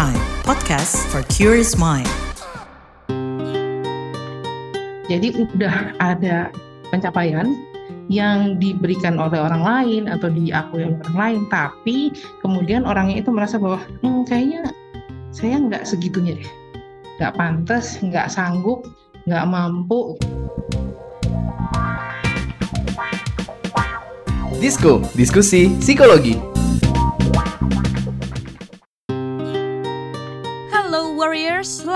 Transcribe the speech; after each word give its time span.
Prime, 0.00 0.24
podcast 0.48 0.96
for 1.12 1.20
curious 1.28 1.76
mind. 1.76 2.08
Jadi 5.12 5.28
udah 5.36 5.92
ada 6.00 6.48
pencapaian 6.88 7.52
yang 8.08 8.56
diberikan 8.56 9.20
oleh 9.20 9.36
orang 9.36 9.60
lain 9.60 10.08
atau 10.08 10.32
diakui 10.32 10.88
oleh 10.88 10.96
orang 11.04 11.16
lain, 11.20 11.40
tapi 11.52 12.16
kemudian 12.40 12.88
orangnya 12.88 13.20
itu 13.20 13.28
merasa 13.28 13.60
bahwa 13.60 13.84
hmm, 14.00 14.24
kayaknya 14.24 14.72
saya 15.36 15.60
nggak 15.60 15.84
segitunya 15.84 16.40
deh, 16.40 16.50
nggak 17.20 17.36
pantas, 17.36 18.00
nggak 18.00 18.32
sanggup, 18.32 18.88
nggak 19.28 19.44
mampu. 19.44 20.16
Disko, 24.64 25.04
diskusi 25.12 25.76
psikologi. 25.76 26.49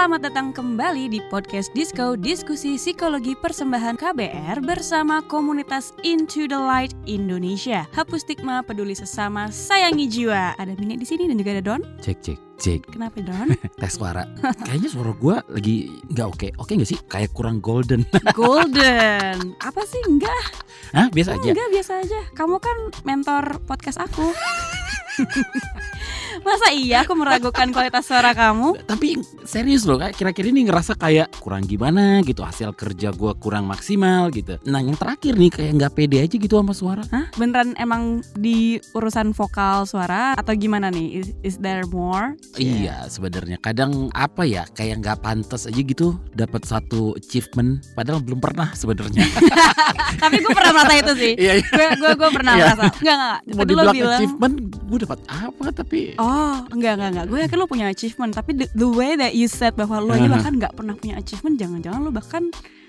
Selamat 0.04 0.20
datang 0.28 0.52
kembali 0.52 1.16
di 1.16 1.20
podcast 1.32 1.72
Disco 1.72 2.12
Diskusi 2.12 2.76
Psikologi 2.76 3.32
Persembahan 3.32 3.96
KBR 3.96 4.60
bersama 4.60 5.24
komunitas 5.24 5.96
Into 6.04 6.44
the 6.44 6.60
Light 6.60 6.92
Indonesia. 7.08 7.88
Hapus 7.96 8.20
stigma, 8.20 8.60
peduli 8.60 8.92
sesama, 8.92 9.48
sayangi 9.48 10.04
jiwa. 10.04 10.60
Ada 10.60 10.76
Mini 10.76 11.00
di 11.00 11.08
sini 11.08 11.24
dan 11.24 11.40
juga 11.40 11.56
ada 11.56 11.64
Don. 11.64 11.80
Cek 12.04 12.20
cek 12.20 12.38
cek 12.60 12.80
Kenapa 12.92 13.16
Don? 13.24 13.56
tes 13.80 13.96
suara. 13.96 14.28
Kayaknya 14.68 14.92
suara 14.92 15.16
gua 15.16 15.40
lagi 15.48 15.88
nggak 16.12 16.28
oke. 16.36 16.48
Oke 16.60 16.76
nggak 16.76 16.90
sih? 16.92 17.00
Kayak 17.08 17.32
kurang 17.32 17.64
golden. 17.64 18.04
Golden. 18.36 19.56
Apa 19.64 19.88
sih? 19.88 20.04
Enggak, 20.04 20.44
Hah 20.92 21.08
biasa 21.16 21.40
aja. 21.40 21.48
enggak 21.48 21.70
biasa 21.80 21.92
aja. 22.04 22.20
Kamu 22.36 22.60
kan 22.60 22.76
mentor 23.08 23.56
podcast 23.64 23.96
aku. 23.96 24.28
Masa 26.44 26.68
iya 26.70 27.00
aku 27.00 27.16
meragukan 27.16 27.72
kualitas 27.72 28.04
suara 28.04 28.30
kamu? 28.30 28.84
Tapi 28.84 29.16
serius 29.42 29.82
loh, 29.82 29.96
kayak 29.96 30.12
kira-kira 30.12 30.48
ini 30.48 30.64
ngerasa 30.64 30.92
kayak 30.94 31.32
kurang 31.40 31.64
gimana 31.64 32.20
gitu. 32.20 32.44
Hasil 32.44 32.70
kerja 32.72 33.10
gua 33.10 33.32
kurang 33.34 33.64
maksimal 33.64 34.28
gitu. 34.28 34.60
Nah 34.64 34.78
yang 34.78 34.92
terakhir 34.92 35.34
nih 35.34 35.48
kayak 35.48 35.72
nggak 35.74 35.92
pede 35.94 36.20
aja 36.20 36.36
gitu 36.36 36.54
sama 36.54 36.70
suara. 36.70 37.00
Hah? 37.08 37.32
Beneran 37.34 37.72
emang 37.74 38.02
di 38.34 38.76
urusan 38.92 39.32
vokal 39.32 39.84
suara 39.84 40.36
atau 40.36 40.52
gimana 40.52 40.88
nih? 40.88 41.08
Is, 41.16 41.26
is 41.42 41.56
there 41.58 41.88
more? 41.88 42.36
Iya 42.54 43.08
sebenarnya 43.08 43.56
kadang 43.58 44.12
apa 44.12 44.44
ya 44.44 44.68
kayak 44.68 45.00
nggak 45.00 45.18
pantas 45.20 45.64
aja 45.64 45.80
gitu 45.80 46.12
dapat 46.30 46.62
satu 46.62 47.16
achievement 47.16 47.80
padahal 47.92 48.20
belum 48.20 48.38
pernah 48.38 48.68
sebenarnya. 48.74 49.24
Tapi 50.22 50.38
gue 50.38 50.52
pernah 50.52 50.72
merasa 50.74 50.94
itu 50.94 51.12
sih. 51.16 51.32
Gue 51.40 51.86
gue 51.96 52.12
gue 52.14 52.30
pernah 52.30 52.52
Iya. 52.52 52.64
merasa. 52.68 52.84
Enggak 52.94 53.14
enggak. 53.16 53.38
Mau 53.48 53.64
dibilang 53.64 53.94
bilang. 53.94 54.20
achievement, 54.20 54.54
gue 54.84 54.98
dapat 55.00 55.18
apa 55.26 55.66
tapi 55.72 56.00
Oh 56.16 56.33
enggak 56.70 56.92
enggak 56.96 57.10
enggak. 57.14 57.26
Gue 57.26 57.38
yakin 57.42 57.58
lo 57.58 57.66
punya 57.66 57.86
achievement. 57.88 58.32
Tapi 58.32 58.50
the, 58.54 58.66
the 58.72 58.88
way 58.88 59.14
that 59.14 59.32
you 59.32 59.46
said 59.46 59.74
bahwa 59.74 59.98
lo 59.98 60.12
Uh-huh. 60.14 60.30
bahkan 60.30 60.52
nggak 60.56 60.72
pernah 60.72 60.94
punya 60.94 61.14
achievement. 61.16 61.54
Jangan-jangan 61.56 62.00
lo 62.00 62.10
bahkan 62.10 62.42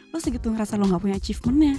lo 0.10 0.18
segitu 0.18 0.48
ngerasa 0.50 0.76
lo 0.76 0.88
nggak 0.88 1.02
punya 1.02 1.16
achievementnya. 1.16 1.76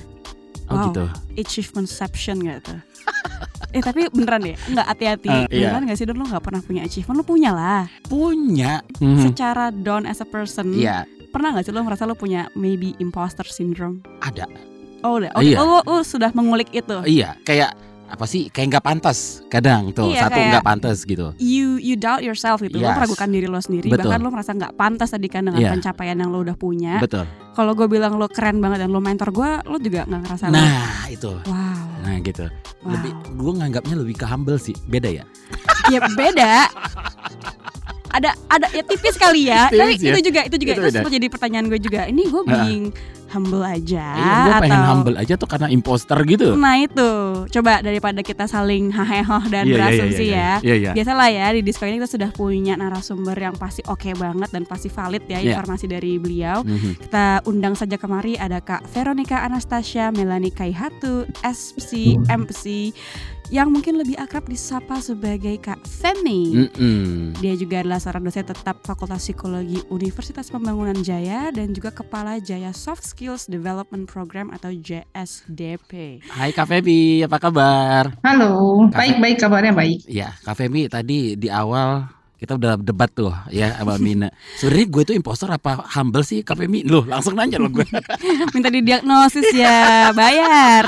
oh 0.67 0.75
Wow. 0.75 0.85
gitu. 0.91 1.03
Achievementception 1.39 2.43
gak 2.43 2.59
tuh? 2.67 2.81
eh 3.77 3.81
tapi 3.81 4.11
beneran 4.11 4.43
deh, 4.43 4.57
nggak 4.67 4.87
hati-hati. 4.87 5.29
Uh, 5.31 5.47
iya. 5.47 5.71
Beneran 5.71 5.83
gak 5.87 5.97
sih 5.97 6.05
Don 6.05 6.19
lo 6.19 6.27
nggak 6.27 6.43
pernah 6.43 6.59
punya 6.59 6.83
achievement? 6.83 7.17
Lo 7.17 7.25
punya 7.25 7.51
lah. 7.55 7.83
Punya. 8.05 8.83
Mhm. 8.99 9.31
Secara 9.31 9.71
Don 9.71 10.05
as 10.05 10.19
a 10.19 10.27
person, 10.27 10.75
Iya 10.75 11.07
pernah 11.31 11.53
gak 11.53 11.69
sih 11.69 11.73
lo 11.73 11.85
merasa 11.85 12.09
lo 12.09 12.17
punya 12.17 12.49
maybe 12.57 12.97
imposter 12.97 13.45
syndrome? 13.45 14.01
ada. 14.21 14.49
Oh 15.05 15.21
udah, 15.21 15.31
oke. 15.37 15.45
Iya. 15.45 15.57
Oh, 15.61 15.69
lo, 15.69 15.79
lo 15.85 16.01
sudah 16.01 16.33
mengulik 16.33 16.73
itu. 16.73 16.97
Iya, 17.05 17.37
kayak 17.45 17.77
apa 18.07 18.25
sih? 18.25 18.47
Kayak 18.49 18.67
nggak 18.73 18.85
pantas 18.85 19.43
kadang 19.47 19.91
tuh 19.91 20.09
Iya, 20.09 20.27
satu 20.27 20.39
nggak 20.39 20.63
pantas 20.65 21.03
gitu. 21.03 21.35
You 21.37 21.77
you 21.77 21.95
doubt 21.95 22.23
yourself 22.23 22.61
gitu. 22.61 22.77
Lo 22.77 22.87
Yes. 22.87 22.97
meragukan 22.97 23.29
diri 23.29 23.47
lo 23.47 23.59
sendiri. 23.59 23.91
Betul. 23.91 24.07
Bahkan 24.07 24.21
lo 24.21 24.31
merasa 24.31 24.51
nggak 24.53 24.75
pantas 24.75 25.11
tadi 25.11 25.27
kan 25.27 25.43
dengan 25.43 25.59
Iya. 25.59 25.75
pencapaian 25.75 26.17
yang 26.17 26.31
lo 26.31 26.41
udah 26.41 26.55
punya. 26.55 26.99
Betul. 26.99 27.27
Kalau 27.53 27.73
gue 27.73 27.87
bilang 27.87 28.15
lo 28.15 28.27
keren 28.27 28.59
banget 28.59 28.81
dan 28.81 28.91
lo 28.91 29.01
mentor 29.01 29.31
gue, 29.31 29.51
lo 29.65 29.77
juga 29.77 30.05
nggak 30.05 30.21
ngerasa 30.23 30.45
lo. 30.47 30.55
Nah 30.55 31.05
itu, 31.09 31.33
Wow. 31.43 31.85
nah 32.01 32.17
gitu. 32.21 32.47
Wow. 32.47 32.91
Lebih, 32.93 33.11
gue 33.33 33.53
nganggapnya 33.57 33.95
lebih 33.97 34.15
ke 34.15 34.25
humble 34.25 34.57
sih. 34.57 34.77
Beda 34.87 35.09
ya? 35.09 35.25
Ya 35.87 36.03
beda. 36.09 36.67
ada 38.09 38.33
ada 38.49 38.67
ya 38.71 38.81
tipis 38.83 39.15
kali 39.15 39.47
ya. 39.47 39.69
Tapi 39.71 39.95
Tipis 39.95 40.03
ya. 40.03 40.13
itu 40.15 40.23
juga 40.25 40.41
itu 40.43 40.57
juga 40.57 40.73
Itu 40.73 40.81
itu, 40.81 40.91
sempat 40.95 41.13
jadi 41.13 41.27
pertanyaan 41.29 41.67
gue 41.69 41.79
juga. 41.79 42.01
Ini 42.07 42.23
gue 42.25 42.43
being 42.45 42.85
humble 43.31 43.63
aja 43.63 44.07
Iya, 44.17 44.33
gue 44.47 44.53
atau 44.53 44.63
pengen 44.63 44.83
humble 44.87 45.17
aja 45.19 45.35
tuh 45.35 45.49
karena 45.49 45.69
imposter 45.69 46.19
gitu. 46.25 46.55
Nah 46.55 46.79
itu, 46.79 47.11
coba 47.51 47.83
daripada 47.83 48.21
kita 48.23 48.47
saling 48.47 48.91
haheho 48.95 49.39
dan 49.51 49.67
Iya, 49.67 49.71
iya, 49.71 49.77
berasumsi 49.77 50.25
iya, 50.27 50.37
ya. 50.37 50.53
Iya 50.63 50.75
iya. 50.75 50.91
Biasalah 50.95 51.29
ya 51.31 51.47
di 51.53 51.61
Disco 51.63 51.85
ini 51.87 51.99
kita 51.99 52.11
sudah 52.11 52.31
punya 52.31 52.75
narasumber 52.79 53.35
yang 53.35 53.55
pasti 53.59 53.83
oke 53.87 54.11
banget 54.15 54.51
dan 54.51 54.63
pasti 54.65 54.89
valid 54.89 55.27
ya 55.27 55.39
Iya. 55.43 55.59
informasi 55.59 55.87
dari 55.91 56.17
beliau. 56.17 56.63
Mhm. 56.63 56.91
Kita 57.09 57.43
undang 57.47 57.75
saja 57.75 57.99
kemari 57.99 58.39
ada 58.39 58.63
Kak 58.63 58.87
Veronica 58.95 59.43
Anastasia 59.43 60.15
Melani 60.15 60.51
Kaihatu, 60.55 61.27
SPC, 61.43 62.17
MC 62.31 62.93
yang 63.47 63.71
mungkin 63.71 63.95
lebih 63.95 64.19
akrab 64.19 64.51
disapa 64.51 64.99
sebagai 64.99 65.55
Kak 65.63 65.87
Femi. 65.87 66.67
Mm-mm. 66.67 67.39
Dia 67.39 67.55
juga 67.55 67.79
adalah 67.79 68.03
seorang 68.03 68.27
dosen 68.27 68.43
tetap 68.43 68.83
Fakultas 68.83 69.23
Psikologi 69.23 69.87
Universitas 69.87 70.51
Pembangunan 70.51 70.99
Jaya 70.99 71.55
dan 71.55 71.71
juga 71.71 71.95
Kepala 71.95 72.43
Jaya 72.43 72.75
Soft 72.75 73.07
Skills 73.17 73.49
Development 73.49 74.05
Program 74.05 74.53
atau 74.53 74.69
JSDP. 74.69 76.21
Hai 76.29 76.53
Kak 76.53 76.69
Feby, 76.69 77.25
apa 77.25 77.41
kabar? 77.41 78.13
Halo, 78.21 78.85
baik-baik 78.93 79.41
kabarnya 79.41 79.73
baik. 79.73 80.05
Ya, 80.05 80.37
Kak 80.45 80.53
Feby 80.53 80.85
tadi 80.93 81.33
di 81.33 81.49
awal 81.49 82.13
kita 82.37 82.61
udah 82.61 82.77
debat 82.77 83.09
tuh 83.09 83.33
ya 83.49 83.73
sama 83.81 83.97
Mina. 83.97 84.29
Sebenarnya 84.61 84.87
gue 84.93 85.03
tuh 85.09 85.15
imposter 85.17 85.49
apa 85.49 85.81
humble 85.97 86.21
sih 86.29 86.45
Kak 86.45 86.61
Feby? 86.61 86.85
Loh, 86.85 87.09
langsung 87.09 87.33
nanya 87.33 87.57
loh 87.57 87.73
gue. 87.73 87.89
Minta 88.53 88.69
didiagnosis 88.69 89.49
ya, 89.57 90.13
bayar. 90.13 90.85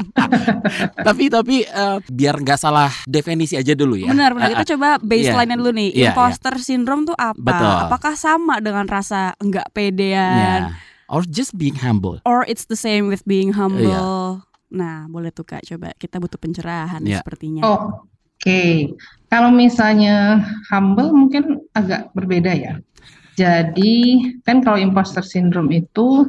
tapi 1.04 1.28
tapi 1.28 1.68
eh, 1.68 1.98
biar 2.00 2.40
nggak 2.40 2.56
salah 2.56 2.88
definisi 3.04 3.60
aja 3.60 3.76
dulu 3.76 4.00
ya. 4.00 4.08
Benar, 4.08 4.32
benar. 4.32 4.48
Ah, 4.48 4.50
Kita 4.56 4.64
coba 4.72 4.88
baseline-nya 4.96 5.60
dulu 5.60 5.76
nih. 5.76 6.00
Iya, 6.00 6.16
Imposter 6.16 6.56
syndrome 6.56 7.04
tuh 7.04 7.16
apa? 7.20 7.36
Betul. 7.36 7.76
Apakah 7.92 8.16
sama 8.16 8.56
dengan 8.64 8.88
rasa 8.88 9.36
enggak 9.36 9.68
Ya. 9.68 9.72
pedean? 9.76 10.62
Or 11.10 11.26
just 11.26 11.58
being 11.58 11.74
humble. 11.74 12.22
Or 12.22 12.46
it's 12.46 12.70
the 12.70 12.78
same 12.78 13.10
with 13.10 13.26
being 13.26 13.50
humble? 13.58 13.82
Iya. 13.82 14.02
Nah, 14.70 15.10
boleh 15.10 15.34
tuh 15.34 15.42
Kak, 15.42 15.66
coba 15.66 15.90
kita 15.98 16.22
butuh 16.22 16.38
pencerahan 16.38 17.02
Iya. 17.02 17.20
sepertinya. 17.20 17.66
Oh, 17.66 18.06
Oke, 18.40 18.96
kalau 19.28 19.52
misalnya 19.52 20.40
humble 20.72 21.12
mungkin 21.12 21.60
agak 21.76 22.08
berbeda 22.16 22.56
ya. 22.56 22.80
Jadi 23.36 24.16
kan 24.48 24.64
kalau 24.64 24.80
imposter 24.80 25.20
syndrome 25.20 25.68
itu 25.76 26.24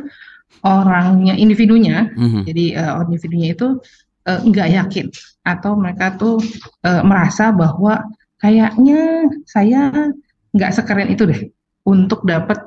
orangnya, 0.60 1.40
individunya, 1.40 2.12
Mhm. 2.12 2.44
jadi 2.52 2.66
eh, 2.84 2.94
individunya 3.08 3.56
itu 3.56 3.80
eh, 4.28 4.44
nggak 4.44 4.70
yakin 4.76 5.08
atau 5.48 5.72
mereka 5.80 6.20
tuh 6.20 6.44
eh, 6.84 7.00
merasa 7.00 7.56
bahwa 7.56 8.04
kayaknya 8.44 9.32
saya 9.48 10.12
nggak 10.52 10.72
sekeren 10.76 11.16
itu 11.16 11.24
deh 11.32 11.42
untuk 11.88 12.28
dapat 12.28 12.60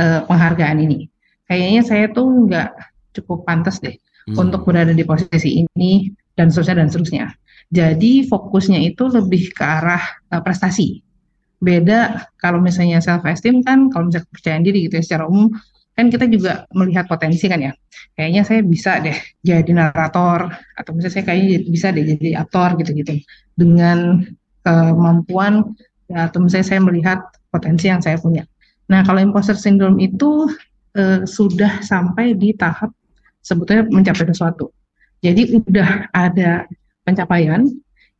eh, 0.00 0.24
penghargaan 0.24 0.80
ini. 0.80 1.11
Kayaknya 1.52 1.82
saya 1.84 2.04
tuh 2.08 2.48
nggak 2.48 2.68
cukup 3.20 3.44
pantas 3.44 3.76
deh 3.84 3.92
Mhm. 4.24 4.40
untuk 4.40 4.64
berada 4.64 4.96
di 4.96 5.04
posisi 5.04 5.60
ini 5.60 6.08
dan 6.32 6.48
seterusnya 6.48 6.80
dan 6.80 6.88
seterusnya. 6.88 7.26
Jadi 7.68 8.24
fokusnya 8.24 8.80
itu 8.80 9.04
lebih 9.12 9.52
ke 9.52 9.60
arah 9.60 10.00
uh, 10.32 10.40
prestasi. 10.40 11.04
Beda 11.60 12.30
kalau 12.40 12.56
misalnya 12.62 13.04
self 13.04 13.20
esteem 13.28 13.60
kan 13.60 13.92
kalau 13.92 14.08
misalnya 14.08 14.24
kepercayaan 14.32 14.64
diri 14.64 14.88
gitu 14.88 14.96
ya 14.96 15.04
secara 15.04 15.24
umum 15.28 15.52
kan 15.92 16.08
kita 16.08 16.24
juga 16.24 16.64
melihat 16.72 17.04
potensi 17.04 17.44
kan 17.50 17.60
ya. 17.60 17.76
Kayaknya 18.16 18.42
saya 18.48 18.60
bisa 18.64 18.96
deh 19.02 19.18
jadi 19.44 19.70
narator 19.76 20.54
atau 20.78 20.90
misalnya 20.96 21.14
saya 21.18 21.24
kayaknya 21.28 21.58
bisa 21.68 21.86
deh 21.92 22.04
jadi 22.16 22.28
aktor 22.40 22.68
gitu-gitu 22.80 23.12
dengan 23.58 24.22
kemampuan 24.62 25.74
ya, 26.08 26.30
atau 26.30 26.38
misalnya 26.46 26.66
saya 26.70 26.80
melihat 26.80 27.18
potensi 27.50 27.90
yang 27.90 28.00
saya 28.00 28.16
punya. 28.22 28.46
Nah, 28.86 29.02
kalau 29.02 29.18
imposter 29.18 29.58
syndrome 29.58 29.98
itu 29.98 30.46
eh, 30.96 31.20
sudah 31.24 31.80
sampai 31.84 32.36
di 32.36 32.52
tahap 32.56 32.92
sebetulnya 33.42 33.88
mencapai 33.90 34.26
sesuatu. 34.30 34.70
Jadi 35.22 35.54
udah 35.58 36.10
ada 36.10 36.66
pencapaian 37.06 37.62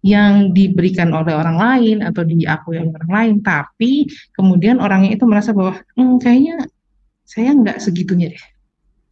yang 0.02 0.50
diberikan 0.50 1.14
oleh 1.14 1.30
orang 1.30 1.58
lain 1.58 1.96
atau 2.02 2.26
diakui 2.26 2.78
oleh 2.78 2.90
orang 2.90 3.12
lain, 3.12 3.34
tapi 3.42 4.10
kemudian 4.34 4.82
orangnya 4.82 5.14
itu 5.14 5.24
merasa 5.26 5.54
bahwa 5.54 5.78
"Hmm, 5.94 6.18
kayaknya 6.18 6.66
saya 7.22 7.54
nggak 7.54 7.78
segitunya 7.78 8.34
deh, 8.34 8.44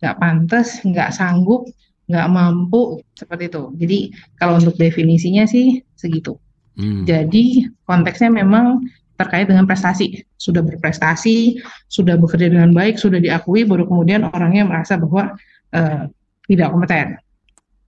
nggak 0.02 0.18
pantas, 0.18 0.82
nggak 0.82 1.14
sanggup, 1.14 1.62
nggak 2.10 2.26
mampu 2.26 2.98
seperti 3.14 3.46
itu. 3.54 3.62
Jadi 3.78 3.98
kalau 4.34 4.58
untuk 4.58 4.74
definisinya 4.74 5.46
sih 5.46 5.78
segitu. 5.94 6.34
Hmm. 6.74 7.06
Jadi 7.06 7.70
konteksnya 7.86 8.34
memang 8.34 8.82
terkait 9.20 9.44
dengan 9.44 9.68
prestasi. 9.68 10.24
Sudah 10.40 10.64
berprestasi, 10.64 11.60
sudah 11.92 12.16
bekerja 12.16 12.48
dengan 12.48 12.72
baik, 12.72 12.96
sudah 12.96 13.20
diakui, 13.20 13.68
baru 13.68 13.84
kemudian 13.84 14.24
orangnya 14.32 14.64
merasa 14.64 14.96
bahwa 14.96 15.36
eh, 15.76 16.08
tidak 16.48 16.72
kompeten. 16.72 17.20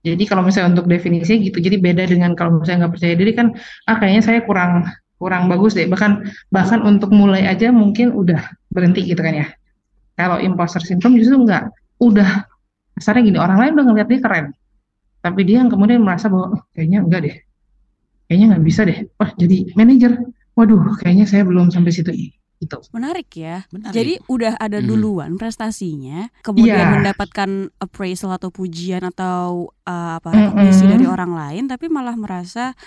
Jadi 0.02 0.26
kalau 0.26 0.42
misalnya 0.42 0.76
untuk 0.76 0.90
definisi 0.90 1.38
gitu, 1.40 1.62
jadi 1.62 1.78
beda 1.78 2.04
dengan 2.10 2.34
kalau 2.34 2.58
misalnya 2.58 2.86
nggak 2.86 2.94
percaya 2.98 3.14
diri 3.14 3.32
kan, 3.32 3.54
ah 3.86 3.96
kayaknya 4.02 4.22
saya 4.22 4.40
kurang 4.42 4.84
kurang 5.22 5.46
bagus 5.46 5.78
deh. 5.78 5.86
Bahkan 5.86 6.26
bahkan 6.50 6.82
untuk 6.82 7.14
mulai 7.14 7.46
aja 7.46 7.70
mungkin 7.70 8.10
udah 8.10 8.42
berhenti 8.74 9.06
gitu 9.06 9.22
kan 9.22 9.46
ya. 9.46 9.46
Kalau 10.18 10.42
imposter 10.42 10.82
syndrome 10.82 11.22
justru 11.22 11.38
enggak, 11.38 11.70
udah 12.02 12.44
kasarnya 12.98 13.22
gini 13.30 13.38
orang 13.38 13.58
lain 13.62 13.72
udah 13.78 13.86
ngeliat 13.88 14.08
dia 14.10 14.20
keren, 14.20 14.46
tapi 15.22 15.40
dia 15.46 15.62
yang 15.62 15.70
kemudian 15.70 16.02
merasa 16.02 16.26
bahwa 16.26 16.58
oh, 16.58 16.62
kayaknya 16.74 16.98
enggak 17.06 17.20
deh, 17.22 17.36
kayaknya 18.26 18.46
nggak 18.52 18.64
bisa 18.66 18.80
deh. 18.82 18.98
Wah 19.16 19.30
jadi 19.38 19.70
manajer, 19.78 20.12
waduh 20.52 20.80
kayaknya 21.00 21.24
saya 21.24 21.42
belum 21.42 21.72
sampai 21.72 21.92
situ 21.92 22.10
gitu. 22.62 22.78
Menarik 22.94 23.26
ya. 23.34 23.66
Menarik. 23.74 23.90
Jadi 23.90 24.12
udah 24.30 24.54
ada 24.54 24.78
Mhm. 24.78 24.86
duluan 24.86 25.30
prestasinya, 25.34 26.30
kemudian 26.46 26.78
Iya. 26.78 26.94
mendapatkan 26.94 27.50
appraisal 27.82 28.30
atau 28.30 28.54
pujian 28.54 29.02
atau 29.02 29.74
uh, 29.82 30.22
apa 30.22 30.30
recognition 30.30 30.86
Mm-mm. 30.86 30.94
dari 30.94 31.06
orang 31.10 31.32
lain, 31.34 31.64
tapi 31.66 31.90
malah 31.90 32.14
merasa 32.14 32.78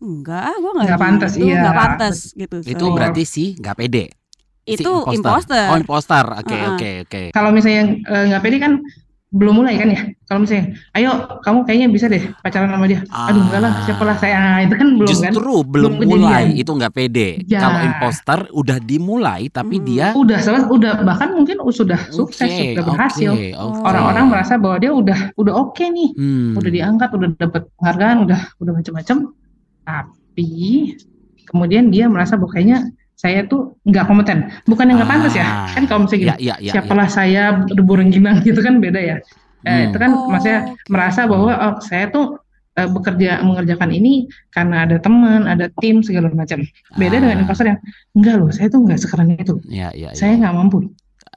enggak, 0.00 0.42
ah, 0.48 0.56
gua 0.56 0.72
nggak 0.80 0.88
Nggak 0.88 1.02
pantas, 1.02 1.30
gitu, 1.36 1.44
iya. 1.44 1.60
nggak 1.60 1.76
pantas 1.76 2.16
gitu. 2.32 2.56
itu 2.64 2.84
berarti 2.88 3.22
sih 3.28 3.48
nggak 3.60 3.76
pede. 3.76 4.04
Si 4.68 4.84
itu 4.84 4.92
imposter. 5.12 5.66
Oh 5.72 5.76
imposter. 5.76 6.24
Oke 6.38 6.52
Uh-uh. 6.56 6.72
oke 6.76 6.90
oke. 7.08 7.22
Kalau 7.32 7.50
misalnya 7.52 7.84
eh, 8.00 8.24
nggak 8.32 8.42
pede 8.44 8.56
kan 8.60 8.72
belum 9.28 9.60
mulai 9.60 9.76
kan 9.76 9.92
ya. 9.92 10.00
Kalau 10.24 10.40
misalnya, 10.40 10.72
ayo 10.96 11.10
kamu 11.44 11.68
kayaknya 11.68 11.88
bisa 11.92 12.08
deh 12.08 12.32
pacaran 12.40 12.72
sama 12.72 12.88
dia. 12.88 13.04
Aduh 13.06 13.44
enggak 13.44 13.60
lah, 13.60 13.72
Ah. 13.72 13.82
siapalah 13.84 14.16
saya. 14.16 14.36
Nah, 14.40 14.60
itu 14.64 14.72
kan 14.72 14.88
belum 14.96 15.04
kan. 15.04 15.32
Justru 15.36 15.52
belum 15.68 15.92
Belum 16.00 16.16
mulai 16.16 16.44
kejadian. 16.48 16.60
itu 16.64 16.70
nggak 16.72 16.92
pede. 16.92 17.28
Ya. 17.44 17.60
Kalau 17.60 17.78
imposter 17.84 18.38
udah 18.50 18.78
dimulai 18.80 19.42
tapi 19.48 19.76
Hmm. 19.76 19.84
dia 19.84 20.06
Udah 20.16 20.38
salah, 20.40 20.64
udah 20.64 20.92
bahkan 21.04 21.36
mungkin 21.36 21.60
sudah 21.68 22.00
sukses, 22.08 22.48
sudah 22.48 22.84
berhasil. 22.84 23.30
oke, 23.30 23.48
oke. 23.52 23.80
Orang-orang 23.84 24.24
merasa 24.26 24.56
bahwa 24.56 24.76
dia 24.80 24.92
udah 24.92 25.18
udah 25.36 25.54
oke 25.54 25.84
nih, 25.84 26.08
Hmm. 26.16 26.56
udah 26.56 26.70
diangkat, 26.70 27.08
udah 27.12 27.28
dapat 27.36 27.62
penghargaan, 27.76 28.16
udah 28.24 28.40
udah 28.56 28.72
macam-macam. 28.74 29.16
Tapi 29.84 30.48
kemudian 31.44 31.88
dia 31.88 32.08
merasa 32.08 32.36
bahwa 32.36 32.48
kayaknya 32.50 32.88
saya 33.18 33.42
tuh 33.44 33.74
nggak 33.82 34.06
kompeten. 34.06 34.46
Bukan 34.64 34.86
yang 34.86 35.02
nggak 35.02 35.10
pantas 35.10 35.34
ya. 35.34 35.42
Ah. 35.42 35.66
Kan 35.74 35.90
kalau 35.90 36.06
misalnya 36.06 36.22
gini, 36.22 36.30
Ya, 36.30 36.36
ya, 36.38 36.54
ya, 36.62 36.72
siapalah 36.78 37.08
saya 37.10 37.42
debu 37.66 37.92
rengginang 37.98 38.38
gitu 38.46 38.62
kan 38.62 38.78
beda 38.78 39.00
ya. 39.02 39.16
Hmm. 39.66 39.66
Eh, 39.66 39.80
itu 39.90 39.98
kan 39.98 40.10
Oh, 40.14 40.30
maksudnya 40.30 40.60
merasa 40.86 41.26
bahwa 41.26 41.50
oh, 41.50 41.74
saya 41.82 42.06
tuh 42.08 42.38
eh, 42.78 42.86
bekerja 42.86 43.42
mengerjakan 43.42 43.90
ini 43.90 44.30
karena 44.54 44.86
ada 44.86 45.02
teman, 45.02 45.50
ada 45.50 45.66
tim 45.82 45.98
segala 46.00 46.30
macam. 46.30 46.62
Beda 46.94 47.18
Ah. 47.18 47.22
dengan 47.26 47.36
imposter 47.42 47.66
yang 47.66 47.78
enggak 48.14 48.34
loh, 48.38 48.50
saya 48.54 48.70
tuh 48.70 48.86
nggak 48.86 48.98
sekeren 49.02 49.34
itu. 49.34 49.58
Ya, 49.66 49.90
ya, 49.98 50.14
ya. 50.14 50.16
Saya 50.16 50.38
nggak 50.38 50.54
mampu. 50.54 50.86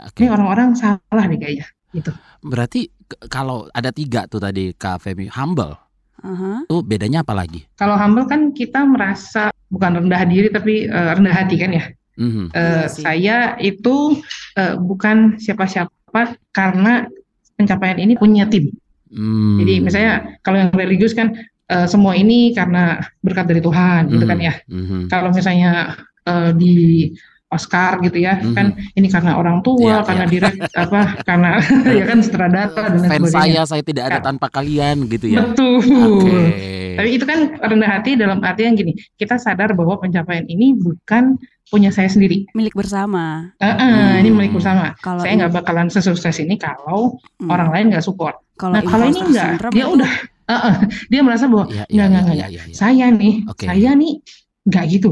Oke. 0.05 0.21
Ini 0.21 0.29
orang-orang 0.29 0.77
salah 0.77 1.25
deh 1.25 1.37
kayaknya. 1.37 1.65
Gitu. 1.91 2.13
Berarti 2.45 2.87
kalau 3.27 3.67
ada 3.73 3.89
tiga 3.91 4.23
tuh 4.25 4.39
tadi 4.39 4.71
Kak 4.71 5.03
Femi 5.03 5.27
humble, 5.27 5.75
Aha. 6.23 6.63
tuh 6.65 6.81
bedanya 6.81 7.21
apa 7.25 7.35
lagi? 7.35 7.67
Kalau 7.75 7.99
humble 7.99 8.23
kan 8.25 8.55
kita 8.55 8.81
merasa 8.87 9.50
bukan 9.71 10.03
rendah 10.03 10.21
diri 10.27 10.51
tapi 10.51 10.85
eh, 10.85 11.11
rendah 11.15 11.33
hati 11.33 11.55
kan 11.57 11.71
ya. 11.71 11.83
Mhm. 12.19 12.51
Eh, 12.51 12.59
Iya 12.59 12.85
sih. 12.91 13.01
saya 13.01 13.37
itu 13.57 14.19
eh, 14.59 14.75
bukan 14.75 15.39
siapa-siapa 15.39 16.37
karena 16.51 17.07
pencapaian 17.55 17.97
ini 17.97 18.19
punya 18.19 18.45
tim. 18.51 18.69
Hmm. 19.11 19.59
Jadi 19.59 19.73
misalnya 19.83 20.13
kalau 20.43 20.59
yang 20.59 20.71
religius 20.75 21.15
kan 21.15 21.33
eh, 21.71 21.87
semua 21.87 22.13
ini 22.19 22.51
karena 22.51 22.99
berkat 23.23 23.47
dari 23.47 23.63
Tuhan 23.63 24.11
gitu 24.11 24.25
kan 24.27 24.39
ya. 24.43 24.53
Mhm. 24.67 25.07
Kalau 25.07 25.31
misalnya 25.31 25.95
eh, 26.27 26.51
di 26.53 26.75
Oscar 27.51 27.99
gitu 27.99 28.15
ya 28.15 28.39
Mhm. 28.39 28.55
kan 28.55 28.65
ini 28.95 29.07
karena 29.07 29.35
orang 29.35 29.59
tua, 29.59 29.99
Iya, 29.99 30.07
karena 30.07 30.23
iya. 30.23 30.31
direct 30.31 30.59
apa 30.71 30.99
karena 31.21 31.49
ya 31.99 32.03
kan 32.07 32.17
sutradara 32.19 32.71
dan 32.71 32.95
Fans 33.03 33.27
sebagainya. 33.27 33.35
saya 33.35 33.61
saya 33.67 33.83
tidak 33.83 34.03
ada 34.07 34.17
Kan. 34.17 34.25
tanpa 34.33 34.47
kalian 34.49 35.05
gitu 35.05 35.25
ya. 35.27 35.43
Betul. 35.43 35.83
Oke. 36.23 36.39
Tapi 36.91 37.09
itu 37.11 37.23
kan 37.23 37.39
rendah 37.57 37.89
hati 37.89 38.15
dalam 38.15 38.39
arti 38.39 38.63
yang 38.63 38.73
gini, 38.73 38.91
kita 39.13 39.35
sadar 39.35 39.71
bahwa 39.71 39.95
pencapaian 39.97 40.43
ini 40.45 40.71
bukan 40.73 41.35
punya 41.67 41.87
saya 41.87 42.07
sendiri. 42.07 42.47
Milik 42.51 42.71
bersama. 42.73 43.51
Eh, 43.57 43.67
Hmm. 43.67 44.19
Ini 44.19 44.29
milik 44.29 44.51
bersama. 44.53 44.91
Kalau 44.97 45.19
Saya 45.19 45.35
nggak 45.37 45.53
bakalan 45.53 45.87
sesukses 45.87 46.35
ini 46.37 46.55
kalau 46.55 47.15
Hmm. 47.37 47.47
orang 47.47 47.69
lain 47.69 47.85
nggak 47.89 48.01
support. 48.01 48.39
kalau 48.53 48.77
Nah 48.77 48.83
kalau 48.83 49.05
ini 49.07 49.19
enggak, 49.23 49.57
dia 49.69 49.81
itu- 49.81 49.95
udah, 49.95 50.11
eh, 50.45 50.61
eh, 50.61 50.75
dia 51.07 51.21
merasa 51.21 51.49
bahwa 51.49 51.65
Iya, 51.65 51.81
iya, 51.89 52.03
Nggak, 52.05 52.21
nggak, 52.21 52.35
iya, 52.37 52.47
nggak. 52.61 52.65
saya 52.71 53.05
nih, 53.09 53.33
Oke. 53.43 53.65
saya 53.65 53.89
nih 53.91 54.13
nggak 54.63 54.85
gitu. 54.87 55.11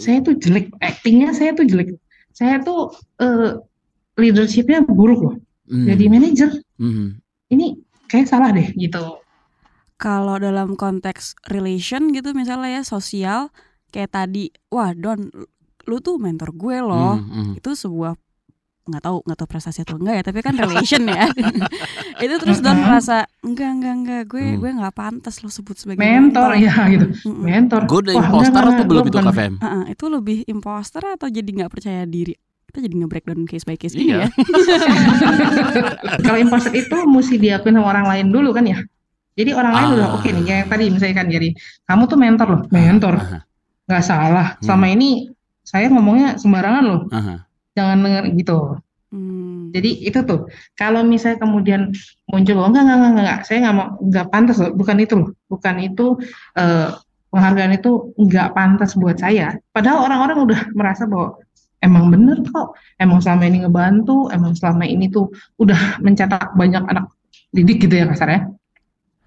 Saya 0.00 0.18
tuh 0.20 0.34
jelek, 0.36 0.72
actingnya 0.80 1.30
saya 1.32 1.54
tuh 1.54 1.64
jelek. 1.64 1.96
Saya 2.32 2.60
tuh 2.60 2.92
eh, 3.20 3.56
leadershipnya 4.16 4.84
buruk 4.84 5.20
loh. 5.20 5.36
Hmm. 5.70 5.86
Jadi 5.86 6.04
manajer 6.10 6.50
Mhm. 6.80 7.06
ini 7.54 7.78
kayak 8.10 8.26
salah 8.26 8.50
deh 8.50 8.68
gitu. 8.74 9.22
Kalau 10.00 10.40
dalam 10.40 10.74
konteks 10.74 11.36
relation 11.52 12.10
gitu 12.10 12.32
misalnya 12.32 12.80
ya 12.80 12.82
sosial 12.82 13.52
kayak 13.92 14.16
tadi, 14.16 14.48
wah 14.72 14.96
Don, 14.96 15.28
lu 15.84 15.96
tuh 16.00 16.16
mentor 16.16 16.56
gue 16.56 16.78
loh. 16.80 17.20
Mhm, 17.20 17.28
mhm. 17.28 17.52
Itu 17.60 17.76
sebuah 17.76 18.16
nggak 18.90 19.00
tahu 19.00 19.22
nggak 19.22 19.38
tahu 19.38 19.48
prestasi 19.48 19.80
atau 19.80 19.96
enggak 19.96 20.14
ya, 20.18 20.24
tapi 20.26 20.38
kan 20.40 20.54
relation 20.54 21.02
ya. 21.04 21.30
itu 22.24 22.34
terus 22.36 22.58
Don 22.58 22.76
merasa 22.76 23.24
enggak 23.40 23.70
enggak 23.72 23.94
enggak 23.96 24.22
gue 24.26 24.44
Hmm. 24.44 24.58
gue 24.58 24.70
nggak 24.76 24.92
pantas 24.92 25.40
lo 25.40 25.48
sebut 25.48 25.74
sebagai 25.74 25.98
Mentor 25.98 26.50
ya 26.56 26.74
gitu, 26.88 27.06
mentor. 27.26 27.86
Gue 27.86 27.98
udah 28.04 28.14
Wah, 28.14 28.26
imposter 28.26 28.62
atau 28.66 28.84
belum 28.84 29.04
itu 29.06 29.18
Kak 29.18 29.32
Fem? 29.32 29.54
Heeh, 29.56 29.82
itu 29.90 30.04
lebih 30.06 30.38
imposter 30.44 31.02
atau 31.06 31.26
jadi 31.26 31.46
nggak 31.48 31.70
percaya 31.70 32.02
diri? 32.04 32.34
Kita 32.66 32.78
jadi 32.80 32.94
nge-breakdown 32.96 33.42
case 33.44 33.64
by 33.64 33.74
case 33.74 33.94
Iya. 33.94 33.98
gini 33.98 34.12
ya. 34.14 34.28
Kalau 36.22 36.38
imposter 36.38 36.72
itu 36.72 36.96
mesti 37.04 37.34
diakuin 37.36 37.74
sama 37.74 37.86
orang 37.88 38.06
lain 38.06 38.26
dulu 38.28 38.50
kan 38.50 38.64
ya. 38.64 38.78
Jadi 39.34 39.50
orang 39.50 39.72
lain 39.72 39.86
Ah. 39.86 39.94
udah 39.96 40.08
oke 40.14 40.28
nih, 40.28 40.44
kayak 40.44 40.64
tadi 40.68 40.84
misalnya 40.86 41.16
kan 41.16 41.26
jadi 41.26 41.48
kamu 41.84 42.02
tuh 42.04 42.18
mentor 42.18 42.46
loh, 42.46 42.62
mentor, 42.68 43.14
Aha, 43.16 43.38
nggak 43.86 44.04
salah. 44.04 44.46
Hmm. 44.54 44.62
Selama 44.62 44.86
ini 44.86 45.10
saya 45.62 45.86
ngomongnya 45.88 46.36
sembarangan 46.36 46.84
loh, 46.84 47.00
aha. 47.08 47.34
Jangan 47.80 47.98
denger 48.04 48.24
gitu. 48.36 48.58
Hmm. 49.10 49.74
Jadi 49.74 49.90
itu 50.06 50.18
tuh, 50.22 50.46
kalau 50.78 51.02
misalnya 51.02 51.42
kemudian 51.42 51.90
muncul, 52.30 52.62
oh 52.62 52.68
enggak, 52.70 52.84
enggak, 52.86 52.98
enggak, 53.00 53.12
enggak, 53.16 53.38
saya 53.48 53.58
nggak 53.66 53.74
mau, 53.74 53.88
enggak 53.98 54.26
pantas 54.30 54.56
loh, 54.62 54.70
bukan 54.76 54.96
itu 55.02 55.14
loh, 55.18 55.30
bukan 55.50 55.74
itu, 55.82 56.06
eh, 56.54 56.88
penghargaan 57.30 57.72
itu 57.74 57.90
enggak 58.18 58.48
pantas 58.54 58.94
buat 58.94 59.16
saya. 59.18 59.58
Padahal 59.74 60.06
orang-orang 60.06 60.38
udah 60.46 60.60
merasa 60.78 61.10
bahwa 61.10 61.38
emang 61.82 62.06
bener 62.12 62.38
kok, 62.46 62.78
emang 63.02 63.18
selama 63.18 63.50
ini 63.50 63.66
ngebantu, 63.66 64.30
emang 64.30 64.52
selama 64.54 64.84
ini 64.86 65.10
tuh 65.10 65.26
udah 65.58 65.98
mencetak 66.04 66.54
banyak 66.54 66.84
anak 66.86 67.10
didik 67.50 67.82
gitu 67.86 67.94
ya 67.98 68.06
kasarnya. 68.06 68.50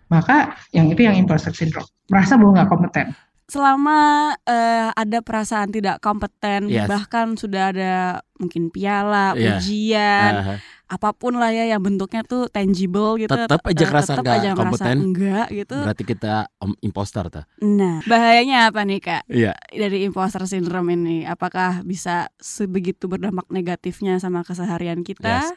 Maka 0.08 0.56
yang 0.72 0.88
itu 0.94 1.02
yang 1.04 1.18
imposter 1.18 1.52
syndrome, 1.52 1.90
merasa 2.08 2.40
bahwa 2.40 2.62
nggak 2.62 2.70
kompeten. 2.70 3.08
Selama 3.44 4.00
eh, 4.44 4.90
ada 4.90 5.20
perasaan 5.20 5.70
tidak 5.70 6.00
kompeten, 6.00 6.72
Yes. 6.72 6.88
bahkan 6.88 7.36
sudah 7.36 7.76
ada 7.76 7.94
mungkin 8.40 8.72
piala, 8.72 9.36
Iya. 9.36 9.60
ujian, 9.60 10.32
Aha. 10.40 10.56
apa 10.88 11.10
pun 11.12 11.36
lah 11.36 11.52
ya 11.52 11.68
yang 11.68 11.84
bentuknya 11.84 12.24
tuh 12.24 12.48
tangible 12.48 13.20
gitu. 13.20 13.30
Tetep 13.30 13.62
aja 13.62 13.84
eh, 13.84 13.92
tetep 13.92 14.24
nggak 14.24 14.38
aja 14.40 14.50
kompeten. 14.56 14.98
enggak 15.00 15.48
gitu. 15.52 15.76
Berarti 15.76 16.04
kita 16.06 16.34
om 16.60 16.72
imposter 16.80 17.28
tuh. 17.28 17.44
Nah, 17.62 18.00
bahayanya 18.06 18.72
apa 18.72 18.82
nih 18.84 19.00
Kak? 19.00 19.24
Iya. 19.28 19.54
Dari 19.70 20.08
imposter 20.08 20.44
syndrome 20.48 20.96
ini, 20.96 21.18
apakah 21.24 21.84
bisa 21.84 22.32
sebegitu 22.40 23.06
berdampak 23.08 23.48
negatifnya 23.50 24.18
sama 24.18 24.42
keseharian 24.42 25.04
kita? 25.04 25.44
Yes. 25.44 25.52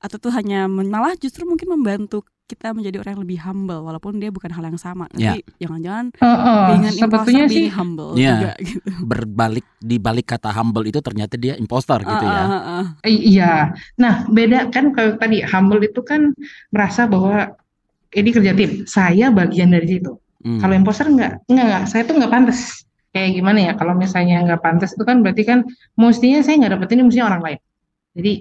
Atau 0.00 0.20
tuh 0.20 0.32
hanya 0.32 0.68
malah 0.68 1.16
justru 1.16 1.44
mungkin 1.44 1.72
membantu 1.72 2.22
kita 2.46 2.70
menjadi 2.70 3.02
orang 3.02 3.18
yang 3.18 3.24
lebih 3.26 3.38
humble 3.42 3.80
walaupun 3.82 4.22
dia 4.22 4.30
bukan 4.30 4.54
hal 4.54 4.62
yang 4.62 4.78
sama. 4.78 5.10
Tapi 5.10 5.42
jangan-jangan 5.58 6.14
Heeh, 6.14 6.62
dengan 6.70 6.92
imposter 6.94 7.02
sebetulnya 7.02 7.44
sih 7.50 7.54
being 7.66 7.74
humble 7.74 8.10
Iya. 8.14 8.30
juga 8.30 8.52
gitu. 8.62 8.88
Berbalik 9.02 9.66
di 9.82 9.96
balik 9.98 10.26
kata 10.30 10.50
humble 10.54 10.86
itu 10.86 11.02
ternyata 11.02 11.34
dia 11.34 11.58
imposter 11.58 11.98
gitu 12.00 12.24
ya. 12.24 12.42
Ah, 12.46 12.54
ah. 12.54 12.84
I- 13.02 13.24
Iya. 13.34 13.52
Nah, 13.98 14.30
beda 14.30 14.70
kan 14.70 14.94
kalau 14.94 15.18
tadi 15.18 15.42
humble 15.42 15.82
itu 15.82 16.00
kan 16.06 16.30
merasa 16.70 17.10
bahwa 17.10 17.50
ini 18.14 18.30
kerja 18.30 18.54
tim. 18.54 18.86
Saya 18.86 19.34
bagian 19.34 19.74
dari 19.74 19.98
situ. 19.98 20.14
Hmm. 20.46 20.62
Kalau 20.62 20.74
imposter 20.78 21.10
enggak, 21.10 21.42
enggak, 21.50 21.66
enggak. 21.66 21.82
Saya 21.90 22.02
tuh 22.06 22.14
enggak 22.14 22.30
pantas. 22.30 22.86
Kayak 23.10 23.42
gimana 23.42 23.58
ya? 23.58 23.72
Kalau 23.74 23.98
misalnya 23.98 24.38
enggak 24.46 24.62
pantas 24.62 24.94
itu 24.94 25.02
kan 25.02 25.18
berarti 25.18 25.42
kan 25.42 25.66
mestinya 25.98 26.38
saya 26.46 26.62
enggak 26.62 26.78
dapetin 26.78 27.02
ini 27.02 27.10
mestinya 27.10 27.26
orang 27.34 27.42
lain. 27.42 27.60
Jadi 28.14 28.32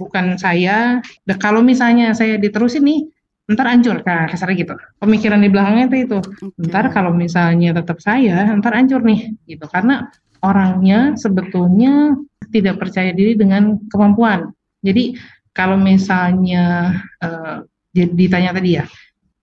bukan 0.00 0.40
saya. 0.40 1.04
Kalau 1.36 1.60
misalnya 1.60 2.16
saya 2.16 2.40
diterusin 2.40 2.80
nih, 2.80 3.00
ntar 3.46 3.66
hancur. 3.70 4.02
Nah, 4.02 4.26
kasarnya 4.26 4.56
gitu. 4.58 4.74
Pemikiran 4.98 5.38
di 5.38 5.48
belakangnya 5.50 5.84
itu 5.86 5.96
itu. 6.10 6.18
Ntar 6.66 6.90
kalau 6.90 7.14
misalnya 7.14 7.70
tetap 7.78 8.02
saya, 8.02 8.50
ntar 8.58 8.74
hancur 8.74 9.02
nih, 9.06 9.34
gitu. 9.46 9.66
Karena 9.70 10.10
orangnya 10.42 11.14
sebetulnya 11.14 12.18
tidak 12.50 12.82
percaya 12.82 13.14
diri 13.14 13.38
dengan 13.38 13.78
kemampuan. 13.90 14.50
Jadi 14.82 15.18
kalau 15.54 15.78
misalnya 15.78 16.94
eh, 17.22 17.56
jadi 17.96 18.12
ditanya 18.12 18.50
tadi 18.52 18.70
ya, 18.76 18.84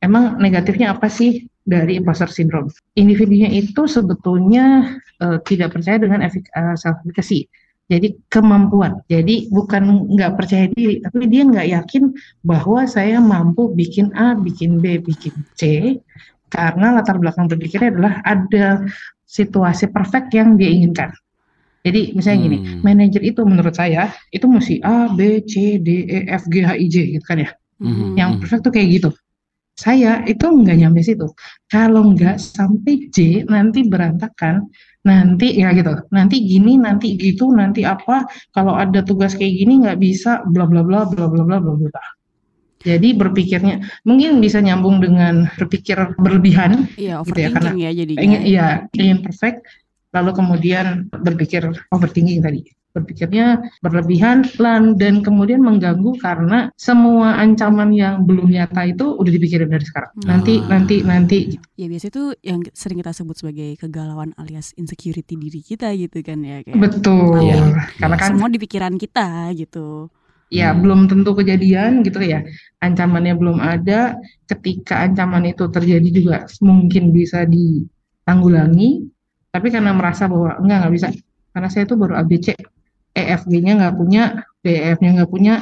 emang 0.04 0.38
negatifnya 0.38 0.94
apa 0.94 1.10
sih 1.10 1.48
dari 1.64 1.98
imposter 1.98 2.28
syndrome? 2.28 2.70
Individunya 3.00 3.50
itu 3.50 3.88
sebetulnya 3.88 5.00
eh, 5.24 5.40
tidak 5.48 5.74
percaya 5.80 5.98
dengan 5.98 6.22
efik, 6.22 6.48
eh, 6.52 6.76
self 6.76 7.00
efficacy. 7.04 7.48
Jadi 7.94 8.08
kemampuan. 8.26 9.06
Jadi 9.06 9.54
bukan 9.54 10.10
nggak 10.18 10.34
percaya 10.34 10.66
diri, 10.74 10.98
tapi 11.06 11.30
dia 11.30 11.46
nggak 11.46 11.68
yakin 11.78 12.10
bahwa 12.42 12.90
saya 12.90 13.22
mampu 13.22 13.70
bikin 13.70 14.10
A, 14.18 14.34
bikin 14.34 14.82
B, 14.82 14.98
bikin 14.98 15.46
C, 15.54 15.62
karena 16.50 16.98
latar 16.98 17.22
belakang 17.22 17.46
berpikirnya 17.46 17.94
adalah 17.94 18.14
ada 18.26 18.82
situasi 19.30 19.94
perfect 19.94 20.34
yang 20.34 20.58
dia 20.58 20.74
inginkan. 20.74 21.14
Jadi 21.84 22.16
misalnya 22.16 22.40
gini, 22.48 22.58
Hmm. 22.64 22.80
manajer 22.82 23.22
itu 23.22 23.42
menurut 23.44 23.76
saya 23.76 24.10
itu 24.32 24.48
mesti 24.48 24.80
A, 24.82 25.12
B, 25.14 25.44
C, 25.46 25.78
D, 25.78 26.08
E, 26.08 26.18
F, 26.32 26.48
G, 26.50 26.64
H, 26.64 26.74
I, 26.80 26.88
J 26.90 26.96
gitu 27.20 27.26
kan 27.28 27.44
ya. 27.44 27.52
Mhm. 27.84 28.16
Yang 28.16 28.32
perfect 28.40 28.62
tuh 28.66 28.74
kayak 28.74 28.88
gitu. 28.90 29.10
Saya 29.84 30.24
itu 30.24 30.48
nggak 30.48 30.78
nyampe 30.80 31.04
situ. 31.04 31.28
Kalau 31.68 32.16
nggak 32.16 32.40
sampai 32.40 33.12
J 33.12 33.44
nanti 33.52 33.84
berantakan, 33.84 34.72
nanti 35.04 35.60
ya 35.60 35.76
gitu. 35.76 35.92
Nanti 36.16 36.40
gini, 36.48 36.80
nanti 36.80 37.20
gitu, 37.20 37.52
nanti 37.52 37.84
apa? 37.84 38.24
Kalau 38.56 38.80
ada 38.80 39.04
tugas 39.04 39.36
kayak 39.36 39.52
gini 39.60 39.84
nggak 39.84 40.00
bisa, 40.00 40.40
bla 40.48 40.64
bla 40.64 40.88
bla 40.88 41.04
bla 41.04 41.28
bla 41.28 41.44
bla 41.44 41.60
bla 41.60 41.76
bla. 41.76 42.04
Jadi 42.84 43.16
berpikirnya 43.16 44.04
mungkin 44.04 44.44
bisa 44.44 44.60
nyambung 44.60 45.00
dengan 45.00 45.48
berpikir 45.56 46.16
berlebihan, 46.20 46.88
Iya, 47.00 47.24
Gitu 47.24 47.40
ya, 47.40 47.48
overthinking 47.52 47.80
ya 47.80 47.92
jadinya. 47.96 48.20
ingin 48.24 48.42
iya 48.44 48.68
ingin 48.92 49.20
perfect, 49.24 49.64
lalu 50.12 50.32
kemudian 50.36 51.08
berpikir 51.12 51.64
overthinking 51.92 52.44
tadi. 52.44 52.62
Berpikirnya 52.94 53.58
berlebihan 53.82 54.46
dan 54.94 55.26
kemudian 55.26 55.66
mengganggu 55.66 56.14
karena 56.22 56.70
semua 56.78 57.34
ancaman 57.36 57.90
yang 57.90 58.22
belum 58.22 58.54
nyata 58.54 58.86
itu 58.86 59.18
udah 59.18 59.32
dipikirin 59.34 59.66
dari 59.66 59.82
sekarang. 59.82 60.14
Nanti 60.24 60.62
Ah. 60.62 60.78
nanti 60.78 60.96
nanti 61.02 61.40
Ya 61.74 61.90
biasanya 61.90 62.14
itu 62.14 62.24
yang 62.46 62.62
sering 62.72 63.02
kita 63.02 63.10
sebut 63.10 63.34
sebagai 63.34 63.82
kegalauan 63.82 64.38
alias 64.38 64.78
insecurity 64.78 65.34
diri 65.34 65.60
kita 65.60 65.90
gitu 65.98 66.22
kan 66.22 66.46
ya 66.46 66.62
kayak. 66.62 66.78
betul. 66.78 67.42
Iya. 67.42 67.82
Karena 67.98 68.16
kan 68.16 68.30
Semua 68.38 68.48
di 68.48 68.60
pikiran 68.62 68.94
kita 68.96 69.50
gitu. 69.58 70.14
ya 70.54 70.70
Hmm. 70.70 70.86
belum 70.86 71.00
tentu 71.10 71.34
kejadian 71.34 72.06
gitu 72.06 72.22
ya. 72.22 72.46
Ancamannya 72.78 73.34
belum 73.34 73.58
ada. 73.58 74.22
Ketika 74.46 75.02
ancaman 75.02 75.50
itu 75.50 75.66
terjadi 75.66 76.10
juga 76.14 76.38
mungkin 76.62 77.10
bisa 77.10 77.42
ditanggulangi. 77.44 79.10
Tapi 79.50 79.68
karena 79.70 79.94
merasa 79.94 80.30
bahwa 80.30 80.62
enggak 80.62 80.78
nggak 80.78 80.94
bisa. 80.94 81.08
Karena 81.50 81.70
saya 81.70 81.86
itu 81.86 81.94
baru 81.94 82.18
ABC, 82.18 82.54
EFG-nya 83.14 83.74
nggak 83.78 83.96
punya, 83.96 84.24
DEF-nya 84.66 85.10
nggak 85.22 85.32
punya. 85.32 85.54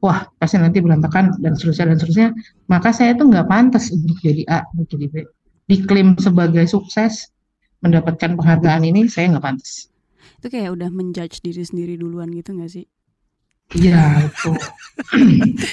Wah, 0.00 0.28
pasti 0.36 0.60
nanti 0.60 0.84
berantakan 0.84 1.36
dan 1.40 1.56
seterusnya 1.56 1.92
dan 1.92 1.96
seterusnya. 1.96 2.28
Maka 2.68 2.92
saya 2.92 3.16
itu 3.16 3.24
nggak 3.24 3.48
pantas 3.48 3.88
untuk 3.92 4.16
jadi 4.20 4.44
A, 4.48 4.64
untuk 4.76 5.00
jadi 5.00 5.08
B. 5.08 5.14
Diklaim 5.64 6.16
sebagai 6.20 6.68
sukses, 6.68 7.32
mendapatkan 7.80 8.36
penghargaan 8.36 8.84
ini, 8.84 9.08
saya 9.08 9.32
nggak 9.32 9.44
pantas. 9.44 9.88
Itu 10.40 10.52
kayak 10.52 10.76
udah 10.76 10.92
menjudge 10.92 11.40
diri 11.40 11.64
sendiri 11.64 11.96
duluan 11.96 12.28
gitu 12.36 12.52
gak 12.52 12.68
sih? 12.68 12.84
Iya, 13.72 14.28
betul. 14.28 14.58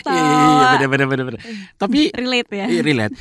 Iya, 0.02 0.18
iya, 0.18 0.46
iya, 0.50 0.66
bener, 0.74 0.88
bener, 0.90 1.06
bener, 1.06 1.26
bener. 1.30 1.42
Tapi 1.78 2.10
relate 2.10 2.50
ya. 2.58 2.66
Iya, 2.66 2.82
relate. 2.82 3.14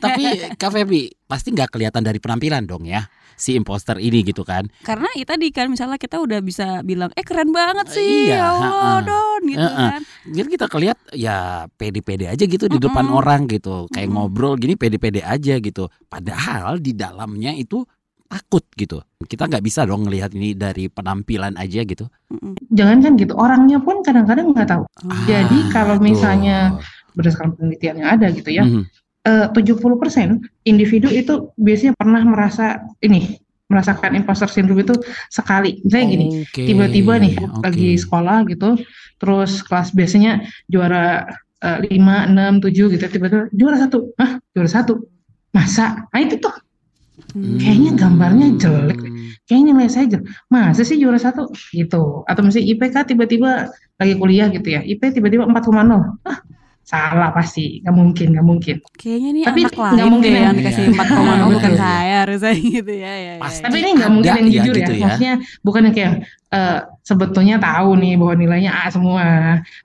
Tapi 0.00 0.24
Kak 0.56 0.72
Feby 0.72 1.12
pasti 1.28 1.52
nggak 1.52 1.68
kelihatan 1.68 2.00
dari 2.00 2.16
penampilan 2.16 2.64
dong 2.64 2.88
ya 2.88 3.04
si 3.36 3.52
imposter 3.52 4.00
ini 4.00 4.24
gitu 4.24 4.48
kan. 4.48 4.64
Karena 4.80 5.12
ya 5.12 5.28
tadi 5.28 5.52
kan 5.52 5.68
misalnya 5.68 6.00
kita 6.00 6.20
udah 6.20 6.40
bisa 6.40 6.80
bilang 6.80 7.12
eh 7.12 7.20
keren 7.20 7.52
banget 7.52 7.90
sih 7.90 8.32
Iya, 8.32 8.38
ya 8.38 8.42
Allah 8.48 8.70
ha-ha. 8.70 9.04
Don 9.04 9.42
gitu 9.44 9.60
Ha-ha. 9.60 9.86
kan. 9.92 10.02
Jadi 10.24 10.48
kita 10.48 10.66
kelihat 10.70 10.98
ya 11.12 11.36
pede-pede 11.68 12.32
aja 12.32 12.44
gitu 12.44 12.64
di 12.64 12.78
depan 12.78 13.12
orang 13.12 13.44
gitu. 13.44 13.90
Kayak 13.90 14.08
ngobrol 14.08 14.56
gini 14.56 14.78
pede-pede 14.78 15.20
aja 15.20 15.58
gitu. 15.58 15.92
Padahal 16.08 16.80
di 16.80 16.96
dalamnya 16.96 17.52
itu 17.52 17.82
takut 18.32 18.64
gitu. 18.80 19.04
Kita 19.28 19.44
nggak 19.44 19.60
bisa 19.60 19.84
dong 19.84 20.08
ngelihat 20.08 20.32
ini 20.32 20.56
dari 20.56 20.88
penampilan 20.88 21.52
aja 21.60 21.84
gitu. 21.84 22.08
Jangan 22.72 23.04
kan 23.04 23.12
gitu, 23.20 23.36
orangnya 23.36 23.76
pun 23.84 24.00
kadang-kadang 24.00 24.56
nggak 24.56 24.68
tahu. 24.72 24.84
Oh. 24.88 25.24
Jadi 25.28 25.68
kalau 25.68 26.00
misalnya 26.00 26.80
berdasarkan 27.12 27.52
penelitian 27.60 28.00
yang 28.00 28.08
ada 28.16 28.32
gitu 28.32 28.48
ya, 28.48 28.64
Mhm. 28.64 28.82
eh, 29.28 29.46
70% 29.52 30.40
individu 30.64 31.12
itu 31.12 31.52
biasanya 31.60 31.92
pernah 31.92 32.24
merasa 32.24 32.80
ini, 33.04 33.36
merasakan 33.68 34.16
imposter 34.16 34.48
syndrome 34.48 34.80
itu 34.80 34.96
sekali. 35.28 35.84
Misalnya 35.84 36.06
gini, 36.08 36.26
tiba-tiba 36.48 37.20
nih 37.20 37.36
oke. 37.36 37.60
lagi 37.68 38.00
sekolah 38.00 38.48
gitu, 38.48 38.80
terus 39.20 39.60
kelas 39.60 39.92
biasanya 39.92 40.48
juara 40.72 41.28
eh, 41.62 41.78
5, 41.94 42.26
6, 42.26 42.58
7 42.58 42.90
gitu, 42.90 43.04
tiba-tiba 43.06 43.46
juara 43.54 43.76
satu, 43.78 44.10
hah 44.18 44.40
juara 44.50 44.66
satu, 44.66 44.98
masa? 45.54 46.10
Nah 46.10 46.18
itu 46.18 46.40
tuh, 46.42 46.50
Hmm. 47.32 47.56
kayaknya 47.56 47.90
gambarnya 47.96 48.46
jelek. 48.60 48.98
Hmm. 49.00 49.20
kayaknya 49.48 49.72
nilai 49.74 49.90
saya 49.90 50.06
jelek, 50.10 50.26
masa 50.48 50.82
sih 50.86 50.96
juara 51.00 51.18
satu 51.18 51.50
gitu, 51.74 52.22
atau 52.28 52.40
misalnya 52.44 52.66
IPK 52.72 52.96
tiba-tiba 53.14 53.68
lagi 53.98 54.14
kuliah 54.16 54.48
gitu 54.50 54.68
ya, 54.68 54.80
IP 54.82 55.02
tiba-tiba 55.12 55.44
4,0, 55.48 56.22
ah 56.24 56.38
salah 56.82 57.30
pasti, 57.30 57.78
nggak 57.80 57.94
mungkin, 57.94 58.26
nggak 58.34 58.46
mungkin. 58.46 58.76
Kayaknya 58.98 59.30
nih 59.32 59.42
Tapi 59.46 59.60
anak 59.62 59.72
nggak 59.78 59.94
lain 59.96 60.10
mungkin 60.12 60.30
yang 60.34 60.56
dikasih 60.58 60.82
Iya. 60.82 60.98
4,0 60.98 61.22
Iya, 61.22 61.44
bukan 61.46 61.70
betul. 61.70 61.78
saya 61.78 62.16
harusnya 62.26 62.52
gitu 62.58 62.92
ya. 62.92 63.02
ya, 63.06 63.14
ya, 63.16 63.32
ya. 63.38 63.60
Tapi 63.62 63.76
ini 63.78 63.90
nggak 63.96 64.10
mungkin 64.12 64.32
yang 64.34 64.46
ya 64.46 64.54
jujur 64.58 64.74
gitu 64.74 64.92
ya, 64.92 64.98
ya. 64.98 65.02
maksudnya 65.06 65.32
bukan 65.62 65.80
yang 65.86 65.94
kayak 65.94 66.12
eh, 66.52 66.78
sebetulnya 67.06 67.56
tahu 67.62 67.90
nih 68.02 68.12
bahwa 68.18 68.34
nilainya 68.34 68.70
A 68.74 68.84
semua, 68.90 69.24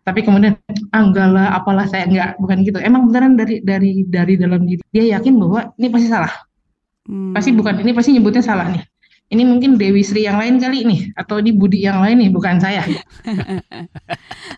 tapi 0.03 0.19
kemudian 0.25 0.53
ah 0.91 1.01
enggak 1.05 1.27
lah, 1.31 1.47
apalah 1.53 1.85
saya 1.85 2.09
enggak, 2.09 2.29
bukan 2.41 2.57
gitu. 2.65 2.77
Emang 2.81 3.07
beneran 3.07 3.33
dari 3.37 3.61
dari 3.61 4.03
dari 4.09 4.33
dalam 4.35 4.65
diri 4.65 4.81
dia 4.89 5.05
yakin 5.17 5.33
bahwa 5.37 5.69
ini 5.77 5.87
pasti 5.93 6.07
salah, 6.09 6.33
Hmm. 7.07 7.31
pasti 7.31 7.49
bukan 7.51 7.79
ini 7.79 7.91
pasti 7.91 8.11
nyebutnya 8.11 8.43
salah 8.43 8.67
nih. 8.67 8.83
Ini 9.27 9.43
mungkin 9.43 9.75
Dewi 9.75 9.99
Sri 10.01 10.23
yang 10.23 10.39
lain 10.39 10.55
kali 10.55 10.83
nih, 10.83 11.11
atau 11.13 11.39
ini 11.39 11.51
Budi 11.51 11.83
yang 11.83 11.99
lain 11.99 12.15
nih, 12.17 12.31
bukan 12.31 12.59
saya. 12.59 12.79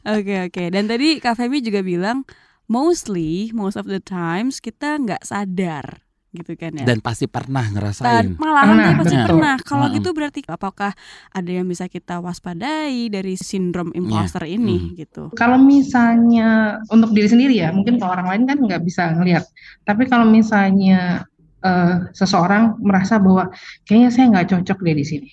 Oke 0.06 0.46
oke. 0.46 0.64
Dan 0.70 0.86
tadi 0.86 1.18
Kak 1.18 1.36
Femi 1.36 1.60
juga 1.60 1.82
bilang 1.82 2.24
mostly 2.66 3.50
most 3.52 3.76
of 3.76 3.86
the 3.86 3.98
times 4.00 4.58
kita 4.58 4.98
nggak 4.98 5.22
sadar 5.22 6.06
gitu 6.30 6.54
kan 6.54 6.70
ya. 6.72 6.86
Dan 6.86 7.02
pasti 7.02 7.26
pernah 7.26 7.66
Dan 7.66 7.74
ngerasain. 7.74 8.38
malahan 8.38 8.70
Pernah, 8.70 8.92
pasti 8.96 9.16
betul. 9.18 9.30
pernah. 9.34 9.56
Kalau 9.60 9.86
gitu 9.90 10.10
berarti 10.14 10.40
apakah 10.46 10.92
ada 11.28 11.50
yang 11.52 11.66
bisa 11.66 11.90
kita 11.90 12.22
waspadai 12.22 13.10
dari 13.10 13.34
sindrom 13.34 13.90
imposter 13.92 14.46
Iya. 14.46 14.54
ini 14.54 14.78
Mm. 14.78 14.90
gitu? 14.96 15.24
Kalau 15.34 15.58
misalnya 15.58 16.50
untuk 16.88 17.10
diri 17.12 17.26
sendiri 17.26 17.58
ya, 17.58 17.74
mungkin 17.74 17.98
kalau 17.98 18.14
orang 18.14 18.30
lain 18.30 18.44
kan 18.46 18.58
nggak 18.62 18.82
bisa 18.86 19.10
ngelihat. 19.18 19.42
Tapi 19.82 20.06
kalau 20.06 20.30
misalnya 20.30 21.26
eh, 21.64 21.96
seseorang 22.16 22.80
merasa 22.80 23.20
bahwa 23.20 23.52
kayaknya 23.88 24.10
saya 24.12 24.26
nggak 24.32 24.48
cocok 24.56 24.78
deh 24.86 24.96
di 24.96 25.06
sini, 25.06 25.30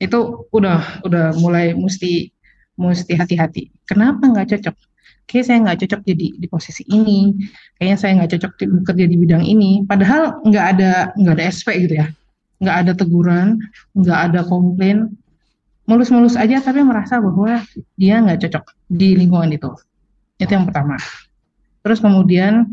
itu 0.00 0.48
udah 0.52 1.04
udah 1.04 1.36
mulai 1.40 1.72
mesti 1.72 2.30
mesti 2.76 3.12
hati-hati. 3.16 3.72
Kenapa 3.88 4.28
nggak 4.28 4.56
cocok? 4.56 4.76
Kayaknya 5.26 5.46
saya 5.48 5.58
nggak 5.66 5.78
cocok 5.82 6.00
jadi 6.06 6.26
di 6.38 6.46
posisi 6.46 6.82
ini. 6.86 7.34
Kayaknya 7.80 7.96
saya 7.98 8.12
nggak 8.22 8.30
cocok 8.36 8.52
bekerja 8.80 9.04
di 9.10 9.16
bidang 9.18 9.44
ini. 9.44 9.82
Padahal 9.82 10.38
nggak 10.46 10.66
ada 10.76 10.92
nggak 11.18 11.34
ada 11.34 11.44
SP 11.50 11.68
gitu 11.88 11.94
ya, 11.98 12.06
nggak 12.62 12.76
ada 12.86 12.92
teguran, 12.94 13.58
nggak 13.96 14.18
ada 14.30 14.40
komplain, 14.46 15.16
mulus-mulus 15.88 16.34
aja 16.34 16.62
tapi 16.62 16.82
merasa 16.82 17.18
bahwa 17.18 17.62
dia 17.98 18.22
nggak 18.22 18.46
cocok 18.46 18.64
di 18.86 19.18
lingkungan 19.18 19.50
itu. 19.50 19.70
Itu 20.36 20.52
yang 20.52 20.68
pertama. 20.68 21.00
Terus 21.82 21.98
kemudian 21.98 22.70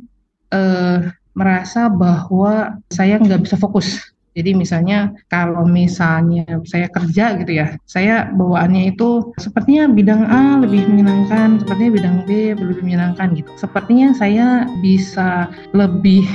eh, 0.51 0.97
merasa 1.33 1.89
bahwa 1.89 2.77
saya 2.89 3.17
nggak 3.21 3.45
bisa 3.45 3.57
fokus. 3.57 4.13
Jadi 4.33 4.57
misalnya 4.57 5.13
kalau 5.29 5.61
misalnya 5.61 6.57
saya 6.65 6.89
kerja 6.89 7.37
gitu 7.37 7.53
ya, 7.53 7.77
saya 7.85 8.33
bawaannya 8.33 8.89
itu 8.89 9.29
sepertinya 9.37 9.85
bidang 9.85 10.25
A 10.25 10.57
lebih 10.57 10.89
menyenangkan, 10.89 11.61
sepertinya 11.61 11.91
bidang 12.01 12.17
B 12.25 12.57
lebih 12.57 12.81
menyenangkan 12.81 13.37
gitu. 13.37 13.53
Sepertinya 13.61 14.09
saya 14.17 14.65
bisa 14.81 15.53
lebih 15.77 16.25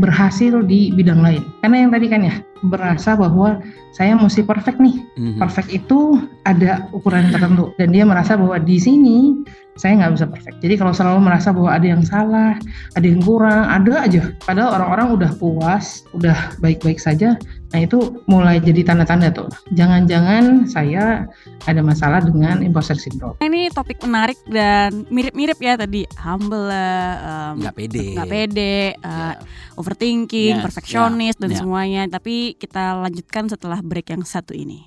berhasil 0.00 0.64
di 0.64 0.88
bidang 0.94 1.20
lain. 1.20 1.42
Karena 1.60 1.76
yang 1.84 1.90
tadi 1.92 2.06
kan 2.08 2.20
ya, 2.24 2.34
berasa 2.64 3.18
bahwa 3.18 3.60
saya 3.92 4.14
mesti 4.16 4.40
perfect 4.46 4.78
nih 4.78 5.02
Mhm. 5.18 5.36
perfect 5.36 5.68
itu 5.68 6.16
ada 6.46 6.86
ukuran 6.94 7.28
tertentu 7.28 7.74
dan 7.76 7.90
dia 7.92 8.06
merasa 8.06 8.38
bahwa 8.38 8.56
di 8.56 8.78
sini 8.78 9.42
saya 9.76 9.98
nggak 9.98 10.12
bisa 10.16 10.26
perfect. 10.28 10.56
Jadi 10.62 10.74
kalau 10.78 10.92
selalu 10.92 11.20
merasa 11.26 11.48
bahwa 11.50 11.72
ada 11.72 11.86
yang 11.88 12.04
salah, 12.04 12.56
ada 12.92 13.06
yang 13.08 13.24
kurang, 13.24 13.66
ada 13.66 14.04
aja. 14.04 14.32
Padahal 14.44 14.78
orang-orang 14.80 15.08
udah 15.16 15.30
puas, 15.40 16.04
udah 16.12 16.36
baik-baik 16.60 17.00
saja. 17.00 17.36
Nah 17.72 17.80
itu 17.80 17.98
mulai 18.28 18.60
jadi 18.60 18.84
tanda-tanda 18.84 19.32
tuh. 19.32 19.48
Jangan-jangan 19.72 20.68
saya 20.68 21.24
ada 21.64 21.80
masalah 21.80 22.20
dengan 22.20 22.60
imposter 22.60 22.94
syndrome. 22.94 23.40
Ini 23.40 23.72
topik 23.72 24.04
menarik 24.04 24.36
dan 24.44 25.08
mirip-mirip 25.08 25.56
ya 25.56 25.80
tadi 25.80 26.04
humble 26.20 26.68
em, 26.68 27.64
nggak 27.64 27.74
pede. 27.74 28.06
nggak 28.12 28.28
pede, 28.28 28.76
eh, 28.92 29.32
Ya. 29.32 29.40
overthinking, 29.80 30.60
Yes, 30.60 30.64
perfeksionis 30.64 31.34
dan 31.40 31.50
ya. 31.50 31.64
semuanya. 31.64 32.02
Tapi 32.06 32.60
kita 32.60 33.00
lanjutkan 33.00 33.48
setelah 33.48 33.80
break 33.80 34.12
yang 34.12 34.22
satu 34.22 34.52
ini. 34.52 34.84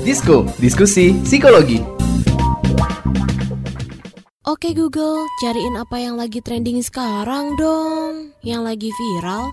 Disko, 0.00 0.48
diskusi 0.56 1.12
psikologi. 1.26 1.84
Oke 4.48 4.72
Google, 4.72 5.28
cariin 5.44 5.76
apa 5.76 6.00
yang 6.00 6.16
lagi 6.16 6.40
trending 6.40 6.80
sekarang 6.80 7.52
dong. 7.60 8.32
Yang 8.40 8.62
lagi 8.64 8.88
viral, 8.88 9.52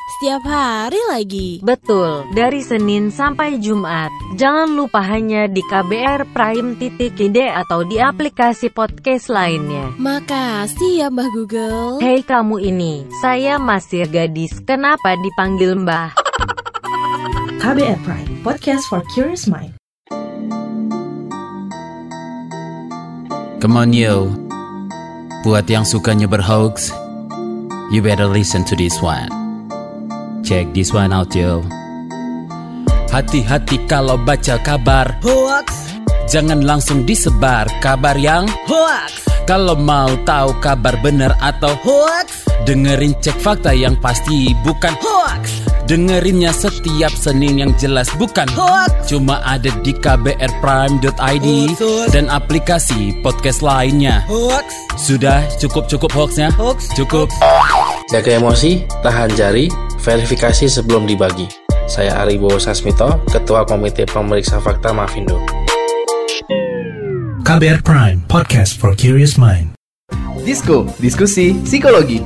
Setiap 0.21 0.45
hari 0.45 1.01
lagi. 1.09 1.49
Betul, 1.65 2.29
dari 2.37 2.61
Senin 2.61 3.09
sampai 3.09 3.57
Jumat. 3.57 4.13
Jangan 4.37 4.69
lupa 4.69 5.01
hanya 5.01 5.49
di 5.49 5.65
KBR 5.65 6.29
Prime 6.29 6.77
titik 6.77 7.17
ide 7.17 7.49
atau 7.49 7.81
di 7.81 7.97
aplikasi 7.97 8.69
podcast 8.69 9.33
lainnya. 9.33 9.89
Makasih 9.97 11.01
ya 11.01 11.09
Mbah 11.09 11.25
Google. 11.33 11.97
Hei 12.05 12.21
kamu 12.21 12.61
ini, 12.61 13.09
saya 13.17 13.57
masih 13.57 14.05
gadis, 14.05 14.61
kenapa 14.61 15.17
dipanggil 15.17 15.73
mbah? 15.73 16.13
KBR 17.65 17.97
Prime, 18.05 18.45
podcast 18.45 18.85
for 18.93 19.01
curious 19.17 19.49
mind. 19.49 19.73
Come 23.57 23.73
on 23.73 23.89
yo 23.89 24.29
Buat 25.41 25.65
yang 25.65 25.81
sukanya 25.81 26.29
berhoax 26.29 26.93
You 27.89 28.05
better 28.05 28.29
listen 28.29 28.61
to 28.69 28.77
this 28.77 29.01
one 29.01 29.40
Check 30.41 30.73
this 30.73 30.91
one 30.91 31.13
out 31.13 31.31
yo. 31.33 31.61
Hati-hati 33.11 33.75
kalau 33.85 34.15
baca 34.17 34.55
kabar. 34.63 35.19
Hoax, 35.21 35.91
Jangan 36.31 36.63
langsung 36.63 37.03
disebar 37.03 37.67
kabar 37.83 38.15
yang 38.15 38.47
hoax, 38.63 39.27
Kalau 39.43 39.75
mau 39.75 40.07
tahu 40.23 40.55
kabar 40.63 40.95
benar 41.03 41.35
atau 41.43 41.75
hoax, 41.83 42.47
Dengerin 42.63 43.11
cek 43.19 43.35
fakta 43.35 43.75
yang 43.75 43.99
pasti 43.99 44.55
bukan 44.63 44.95
hoax, 45.03 45.59
Dengerinnya 45.91 46.55
setiap 46.55 47.11
Senin 47.11 47.59
yang 47.59 47.75
jelas 47.75 48.07
bukan 48.15 48.47
hoax. 48.55 49.11
Cuma 49.11 49.43
ada 49.43 49.67
di 49.83 49.91
kbrprime.id. 49.91 51.47
Dan 52.15 52.31
aplikasi 52.31 53.19
podcast 53.19 53.59
lainnya. 53.59 54.23
Hoax, 54.31 54.71
Sudah 54.95 55.43
cukup-cukup 55.59 56.15
hoaxnya? 56.15 56.47
hoax, 56.55 56.87
Cukup. 56.95 57.27
Jaga 58.07 58.39
emosi, 58.39 58.87
tahan 59.03 59.35
jari, 59.35 59.67
verifikasi 60.01 60.65
sebelum 60.65 61.05
dibagi. 61.05 61.45
Saya 61.85 62.19
Aribo 62.25 62.57
Sasmito, 62.57 63.21
Ketua 63.29 63.63
Komite 63.63 64.09
Pemeriksa 64.09 64.57
Fakta 64.57 64.89
Mafindo. 64.91 65.37
KBR 67.45 67.81
Prime, 67.85 68.19
podcast 68.25 68.77
for 68.81 68.97
curious 68.97 69.37
mind. 69.37 69.75
Disko, 70.41 70.89
diskusi 70.97 71.53
psikologi. 71.61 72.23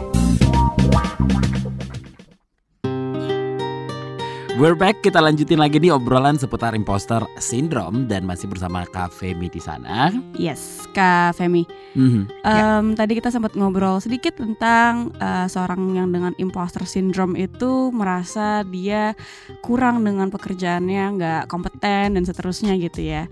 We're 4.56 4.72
back, 4.72 5.04
kita 5.04 5.20
lanjutin 5.20 5.60
lagi 5.60 5.84
nih 5.84 5.92
obrolan 5.92 6.40
seputar 6.40 6.80
imposter 6.80 7.20
syndrome 7.44 8.08
dan 8.08 8.24
masih 8.24 8.48
bersama 8.48 8.88
Kak 8.88 9.12
Femi 9.12 9.52
di 9.52 9.60
sana. 9.60 10.16
Yes, 10.40 10.88
Kak 10.96 11.36
Femi. 11.36 11.68
Mhm. 11.92 12.32
Em, 12.40 12.86
Tadi 12.96 13.20
kita 13.20 13.36
sempat 13.36 13.52
ngobrol 13.60 14.00
sedikit 14.00 14.40
tentang 14.40 15.12
eh, 15.20 15.52
seorang 15.52 16.00
yang 16.00 16.08
dengan 16.08 16.32
imposter 16.40 16.88
syndrome 16.88 17.36
itu 17.36 17.92
merasa 17.92 18.64
dia 18.64 19.12
kurang 19.60 20.08
dengan 20.08 20.32
pekerjaannya, 20.32 21.04
nggak 21.20 21.42
kompeten 21.52 22.16
dan 22.16 22.24
seterusnya 22.24 22.80
gitu 22.80 23.04
ya. 23.04 23.28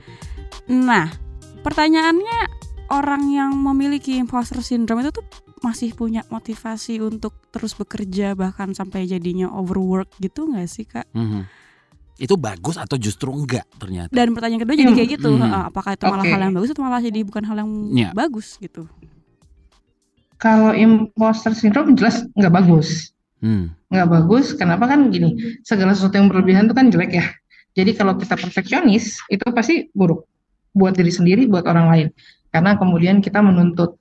Nah, 0.67 1.07
pertanyaannya 1.63 2.39
orang 2.91 3.31
yang 3.31 3.55
memiliki 3.55 4.19
imposter 4.19 4.59
syndrome 4.59 5.07
itu 5.07 5.15
tuh 5.15 5.23
masih 5.63 5.95
punya 5.95 6.27
motivasi 6.27 6.99
untuk 6.99 7.31
terus 7.49 7.71
bekerja 7.73 8.35
bahkan 8.35 8.75
sampai 8.75 9.07
jadinya 9.07 9.47
overwork 9.49 10.11
gitu 10.19 10.51
nggak 10.51 10.67
sih 10.67 10.83
kak? 10.83 11.07
Mhm. 11.15 11.47
Itu 12.19 12.37
bagus 12.37 12.77
atau 12.77 12.99
justru 12.99 13.33
enggak 13.33 13.65
ternyata? 13.79 14.11
Dan 14.11 14.35
pertanyaan 14.35 14.61
kedua 14.61 14.75
jadi 14.77 14.91
Hmm. 14.91 14.99
kayak 14.99 15.09
gitu, 15.17 15.29
Hmm. 15.33 15.41
heeh, 15.41 15.63
apakah 15.71 15.91
itu 15.97 16.03
malah 16.05 16.21
Oke. 16.21 16.31
hal 16.35 16.41
yang 16.43 16.53
bagus 16.53 16.69
atau 16.75 16.83
malah 16.83 17.01
jadi 17.01 17.19
bukan 17.25 17.43
hal 17.43 17.57
yang 17.57 17.71
Ya. 17.89 18.09
bagus 18.13 18.59
gitu? 18.59 18.85
Kalau 20.37 20.75
imposter 20.75 21.55
syndrome 21.55 21.95
jelas 21.95 22.27
nggak 22.35 22.53
bagus. 22.53 23.09
Hmm. 23.39 23.75
nggak 23.91 24.07
bagus. 24.07 24.55
Kenapa 24.55 24.87
kan 24.87 25.11
gini, 25.11 25.35
segala 25.61 25.91
sesuatu 25.91 26.15
yang 26.15 26.31
berlebihan 26.31 26.65
itu 26.65 26.73
kan 26.73 26.87
jelek 26.89 27.11
ya. 27.13 27.25
Jadi 27.75 27.91
kalau 27.93 28.15
kita 28.15 28.33
perfeksionis 28.33 29.19
itu 29.27 29.43
pasti 29.51 29.91
buruk 29.91 30.25
buat 30.71 30.95
diri 30.95 31.11
sendiri, 31.11 31.45
buat 31.45 31.67
orang 31.67 31.87
lain. 31.91 32.07
Karena 32.49 32.73
kemudian 32.73 33.19
kita 33.19 33.43
menuntut 33.43 33.99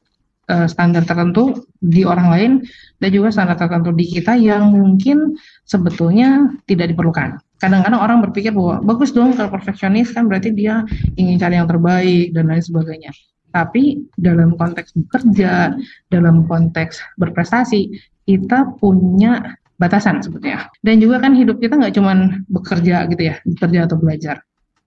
eh, 0.53 0.69
standar 0.69 1.09
tertentu 1.09 1.65
di 1.81 2.05
orang 2.05 2.29
lain 2.29 2.53
dan 3.01 3.11
juga 3.11 3.33
standar 3.33 3.57
tertentu 3.57 3.91
di 3.97 4.05
kita 4.07 4.37
yang 4.37 4.69
mungkin 4.71 5.35
sebetulnya 5.65 6.53
tidak 6.69 6.93
diperlukan. 6.93 7.41
Kadang-kadang 7.57 8.01
orang 8.03 8.19
berpikir 8.27 8.53
bahwa 8.53 8.83
bagus 8.85 9.15
dong 9.15 9.33
kalau 9.33 9.49
perfeksionis 9.49 10.13
kan 10.13 10.29
berarti 10.29 10.53
dia 10.53 10.85
ingin 11.17 11.41
cari 11.41 11.57
yang 11.57 11.71
terbaik 11.71 12.35
dan 12.37 12.51
lain 12.51 12.61
sebagainya. 12.61 13.15
Tapi 13.53 14.09
dalam 14.17 14.57
konteks 14.57 14.97
bekerja, 14.97 15.77
dalam 16.09 16.49
konteks 16.49 17.21
berprestasi, 17.21 17.93
kita 18.25 18.77
punya 18.81 19.57
batasan 19.77 20.23
sebetulnya. 20.23 20.73
Dan 20.81 21.03
juga 21.03 21.21
kan 21.21 21.37
hidup 21.37 21.59
kita 21.59 21.77
nggak 21.79 21.95
cuman 21.95 22.49
bekerja 22.49 23.07
gitu 23.13 23.23
ya, 23.31 23.37
bekerja 23.43 23.79
atau 23.87 23.97
belajar. 24.01 24.37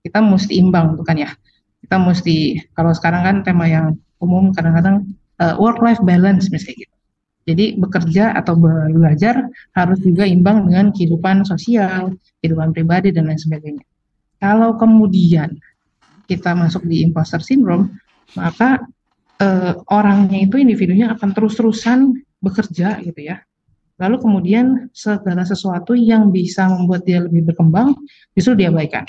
Kita 0.02 0.18
mesti 0.24 0.52
imbang 0.58 0.98
bukan 0.98 1.16
ya. 1.16 1.30
Kita 1.80 1.96
mesti 2.00 2.58
kalau 2.74 2.90
sekarang 2.96 3.22
kan 3.22 3.36
tema 3.46 3.70
yang 3.70 3.94
umum 4.18 4.50
kadang-kadang 4.50 5.04
work 5.60 5.84
life 5.84 6.00
balance 6.04 6.48
misalnya 6.48 6.86
gitu. 6.86 6.96
Jadi 7.46 7.78
bekerja 7.78 8.34
atau 8.34 8.58
belajar 8.90 9.46
harus 9.78 9.98
juga 10.02 10.26
imbang 10.26 10.66
dengan 10.66 10.90
kehidupan 10.90 11.46
sosial, 11.46 12.18
kehidupan 12.42 12.74
pribadi 12.74 13.14
dan 13.14 13.30
lain 13.30 13.38
sebagainya. 13.38 13.86
Kalau 14.42 14.74
kemudian 14.74 15.54
kita 16.26 16.58
masuk 16.58 16.82
di 16.90 17.06
imposter 17.06 17.38
syndrome, 17.38 17.94
maka 18.34 18.82
eh, 19.38 19.78
orangnya 19.94 20.42
itu 20.42 20.58
individunya 20.58 21.14
akan 21.14 21.30
terus-terusan 21.38 22.18
bekerja 22.42 22.98
gitu 23.06 23.20
ya. 23.22 23.38
Lalu 23.96 24.16
kemudian 24.20 24.90
segala 24.90 25.46
sesuatu 25.46 25.94
yang 25.94 26.34
bisa 26.34 26.66
membuat 26.66 27.06
dia 27.06 27.22
lebih 27.22 27.46
berkembang 27.46 27.94
justru 28.34 28.58
diabaikan. 28.58 29.06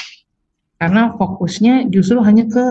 Karena 0.78 1.10
fokusnya 1.18 1.90
justru 1.90 2.22
hanya 2.22 2.46
ke 2.46 2.66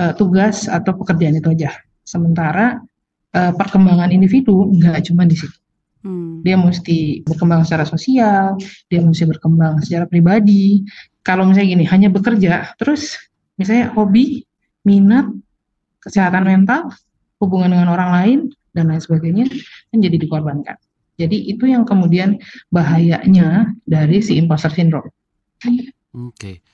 eh, 0.00 0.12
tugas 0.16 0.72
atau 0.72 0.96
pekerjaan 0.96 1.36
itu 1.36 1.52
aja. 1.52 1.70
Sementara 2.00 2.80
eh, 3.36 3.52
perkembangan 3.52 4.12
individu 4.12 4.72
nggak 4.76 5.08
cuma 5.10 5.24
di 5.24 5.36
situ. 5.36 5.56
Hmm. 6.02 6.42
Dia 6.42 6.58
mesti 6.58 7.22
berkembang 7.22 7.62
secara 7.62 7.86
sosial, 7.86 8.58
dia 8.90 9.00
mesti 9.00 9.22
berkembang 9.22 9.78
secara 9.86 10.04
pribadi. 10.10 10.82
Kalau 11.22 11.46
misalnya 11.46 11.78
gini, 11.78 11.84
hanya 11.86 12.08
bekerja, 12.10 12.74
terus 12.74 13.14
misalnya 13.54 13.94
hobi, 13.94 14.42
minat, 14.82 15.30
kesehatan 16.02 16.42
mental, 16.42 16.90
hubungan 17.38 17.70
dengan 17.70 17.94
orang 17.94 18.10
lain, 18.10 18.38
dan 18.74 18.90
lain 18.90 18.98
sebagainya, 18.98 19.46
kan 19.94 19.98
jadi 20.02 20.16
dikorbankan. 20.18 20.76
Jadi 21.20 21.54
itu 21.54 21.70
yang 21.70 21.86
kemudian 21.86 22.42
bahayanya 22.74 23.70
dari 23.86 24.18
si 24.24 24.34
imposter 24.34 24.74
syndrome. 24.74 25.12
Oke. 26.18 26.64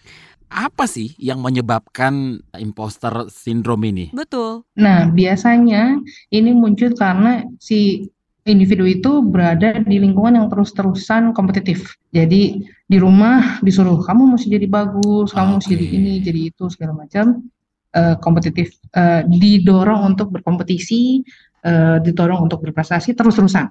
Apa 0.49 0.89
sih 0.89 1.13
yang 1.21 1.45
menyebabkan 1.45 2.41
imposter 2.57 3.29
syndrome 3.29 3.93
ini? 3.93 4.07
Betul. 4.11 4.65
Nah, 4.77 5.09
biasanya 5.13 6.01
ini 6.33 6.51
muncul 6.57 6.97
karena 6.97 7.45
si 7.61 8.09
individu 8.49 8.89
itu 8.89 9.21
berada 9.21 9.77
di 9.85 10.01
lingkungan 10.01 10.41
yang 10.41 10.49
terus-terusan 10.49 11.37
kompetitif. 11.37 12.01
Jadi 12.11 12.65
di 12.65 12.97
rumah 12.97 13.61
disuruh 13.61 14.01
kamu 14.01 14.37
mesti 14.37 14.49
jadi 14.49 14.65
bagus, 14.65 15.37
kamu 15.37 15.61
mesti 15.61 15.69
Oke. 15.69 15.75
jadi 15.77 15.87
ini, 16.01 16.13
jadi 16.25 16.41
itu 16.49 16.65
segala 16.73 16.97
macam 16.97 17.45
eh, 17.93 18.17
kompetitif, 18.25 18.79
Eh, 18.89 19.23
didorong 19.29 20.17
untuk 20.17 20.33
berkompetisi, 20.33 21.21
eh, 21.61 21.97
didorong 22.01 22.49
untuk 22.49 22.65
berprestasi 22.65 23.13
terus-terusan. 23.13 23.69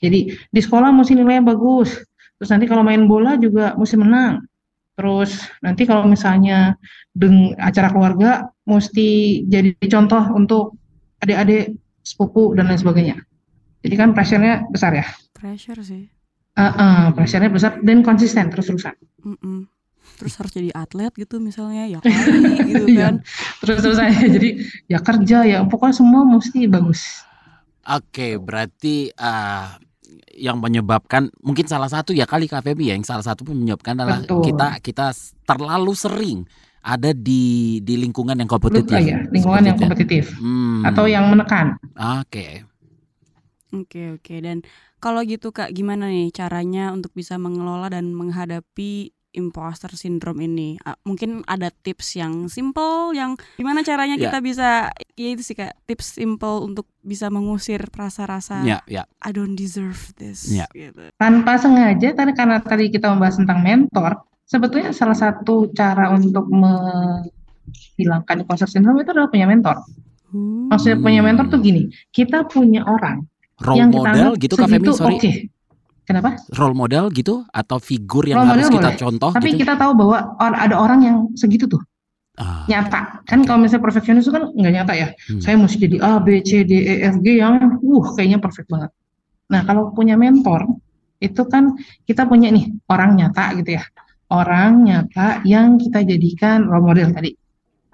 Jadi 0.00 0.32
di 0.48 0.60
sekolah 0.64 0.88
mesti 0.88 1.12
nilainya 1.12 1.52
bagus, 1.52 2.00
terus 2.40 2.48
nanti 2.48 2.64
kalau 2.64 2.80
main 2.80 3.04
bola 3.04 3.36
juga 3.36 3.76
mesti 3.76 4.00
menang. 4.00 4.40
Terus 4.98 5.30
nanti 5.62 5.86
kalau 5.86 6.10
misalnya 6.10 6.74
deng 7.14 7.54
acara 7.54 7.94
keluarga 7.94 8.30
mesti 8.66 9.40
jadi 9.46 9.78
contoh 9.86 10.34
untuk 10.34 10.74
adik-adik, 11.22 11.78
sepupu 12.02 12.50
dan 12.58 12.66
lain 12.66 12.82
sebagainya. 12.82 13.16
Jadi 13.86 13.94
kan 13.94 14.10
pressure-nya 14.10 14.66
besar 14.74 14.98
ya. 14.98 15.06
Pressure 15.38 15.78
sih. 15.86 16.10
Uh, 16.58 16.66
uh, 16.74 17.02
pressure-nya 17.14 17.46
besar 17.46 17.78
dan 17.86 18.02
konsisten 18.02 18.50
terus-terusan. 18.50 18.98
Terus 20.18 20.34
harus 20.34 20.50
jadi 20.50 20.74
atlet 20.74 21.14
gitu 21.14 21.38
misalnya 21.38 21.86
ya 21.86 21.98
kali 22.02 22.58
gitu 22.66 22.84
Iya. 22.90 23.02
kan. 23.06 23.14
Terus-terusan 23.62 24.06
jadi 24.34 24.50
ya 24.90 24.98
kerja 24.98 25.38
ya 25.46 25.58
pokoknya 25.62 25.94
semua 25.94 26.26
mesti 26.26 26.66
bagus. 26.66 27.22
Oke, 27.86 28.36
berarti 28.36 29.14
ah, 29.14 29.78
yang 30.38 30.62
menyebabkan 30.62 31.28
mungkin 31.42 31.66
salah 31.66 31.90
satu 31.90 32.14
ya 32.14 32.24
kali 32.24 32.46
Kak 32.46 32.62
Feby 32.62 32.90
ya 32.90 32.94
yang 32.94 33.04
salah 33.04 33.26
satu 33.26 33.42
pun 33.42 33.58
menyebabkan 33.58 33.98
adalah 33.98 34.22
Betul. 34.22 34.46
kita 34.46 34.68
kita 34.80 35.06
terlalu 35.44 35.92
sering 35.98 36.38
ada 36.80 37.10
di 37.12 37.78
di 37.82 37.94
lingkungan 37.98 38.38
yang 38.38 38.48
kompetitif. 38.48 38.94
Ah, 38.96 39.02
ya, 39.02 39.18
lingkungan 39.28 39.62
yang 39.66 39.76
ya? 39.76 39.82
kompetitif 39.82 40.24
Hmm. 40.38 40.86
atau 40.86 41.04
yang 41.10 41.26
menekan. 41.28 41.76
Oke. 42.22 42.64
Oke 43.68 44.16
oke 44.16 44.34
dan 44.40 44.64
kalau 44.96 45.20
gitu 45.28 45.52
Kak 45.52 45.76
gimana 45.76 46.08
nih 46.08 46.32
caranya 46.32 46.88
untuk 46.96 47.12
bisa 47.12 47.36
mengelola 47.36 47.92
dan 47.92 48.16
menghadapi 48.16 49.12
imposter 49.30 49.92
syndrome 49.92 50.40
ini? 50.40 50.80
Ah, 50.80 50.96
mungkin 51.02 51.44
ada 51.44 51.68
tips 51.68 52.16
yang 52.16 52.46
simple 52.46 53.12
yang 53.12 53.36
gimana 53.54 53.80
caranya 53.80 54.16
Ya. 54.16 54.28
kita 54.28 54.38
bisa 54.40 54.68
ya 55.14 55.28
itu 55.30 55.42
sih 55.42 55.52
Kak 55.52 55.84
tips 55.84 56.16
simple 56.16 56.62
untuk 56.62 56.88
bisa 57.00 57.28
mengusir 57.28 57.84
rasa-rasa 57.88 58.62
Ya, 58.62 58.80
ya. 58.84 59.04
I 59.20 59.30
don't 59.30 59.54
deserve 59.54 59.98
this 60.16 60.48
Ya. 60.48 60.64
gitu. 60.72 61.12
Tanpa 61.14 61.56
sengaja 61.56 62.12
tadi 62.12 62.32
karena 62.32 62.58
tadi 62.58 62.88
kita 62.88 63.08
membahas 63.08 63.36
tentang 63.36 63.60
mentor, 63.60 64.12
sebetulnya 64.44 64.92
salah 64.92 65.14
satu 65.14 65.68
cara 65.70 66.08
untuk 66.10 66.48
menghilangkan 66.48 68.36
imposter 68.40 68.68
syndrome 68.68 69.00
itu 69.00 69.10
adalah 69.10 69.28
punya 69.28 69.44
mentor. 69.44 69.76
Maksudnya 70.68 71.00
punya 71.00 71.20
mentor 71.24 71.48
tuh 71.48 71.56
gini, 71.58 71.88
kita 72.08 72.44
punya 72.44 72.84
orang 72.84 73.24
Role 73.58 73.76
yang 73.76 73.88
kita 73.90 73.98
model 74.04 74.12
anggap 74.12 74.32
gitu 74.38 74.54
Kak 74.54 74.68
Femi, 74.68 74.76
segitu 74.78 74.92
sorry. 74.94 75.16
oke. 75.16 75.32
Kenapa? 76.08 76.40
Role 76.56 76.72
model 76.72 77.12
gitu 77.12 77.44
atau 77.52 77.76
figur 77.76 78.24
yang 78.24 78.40
Role 78.40 78.56
harus 78.56 78.72
kita 78.72 78.88
boleh. 78.88 78.96
contoh 78.96 79.30
Tapi 79.36 79.48
gitu. 79.52 79.60
kita 79.60 79.76
tahu 79.76 79.92
bahwa 79.92 80.18
or- 80.40 80.56
ada 80.56 80.76
orang 80.80 81.00
yang 81.04 81.16
segitu 81.36 81.68
tuh. 81.68 81.84
Ah, 82.38 82.62
nyata 82.70 83.26
kan 83.26 83.42
kalau 83.42 83.66
misalnya 83.66 83.82
perfeksionis 83.82 84.22
itu 84.22 84.30
kan 84.30 84.54
nggak 84.54 84.70
nyata 84.70 84.92
ya 84.94 85.10
Hmm. 85.26 85.42
saya 85.42 85.58
mesti 85.58 85.74
jadi 85.74 85.98
A 85.98 86.22
B 86.22 86.38
C 86.40 86.62
D 86.62 86.70
E 86.70 86.94
F 87.10 87.18
G 87.18 87.42
yang 87.42 87.58
uh 87.82 88.04
kayaknya 88.14 88.38
perfect 88.38 88.70
banget 88.70 88.94
nah 89.50 89.66
kalau 89.66 89.90
punya 89.90 90.14
mentor 90.14 90.62
itu 91.18 91.42
kan 91.50 91.74
kita 92.06 92.30
punya 92.30 92.54
nih 92.54 92.70
orang 92.86 93.18
nyata 93.18 93.58
gitu 93.58 93.74
ya 93.74 93.82
orang 94.30 94.86
nyata 94.86 95.42
yang 95.42 95.82
kita 95.82 96.06
jadikan 96.06 96.62
role 96.62 96.86
model 96.86 97.10
tadi 97.10 97.34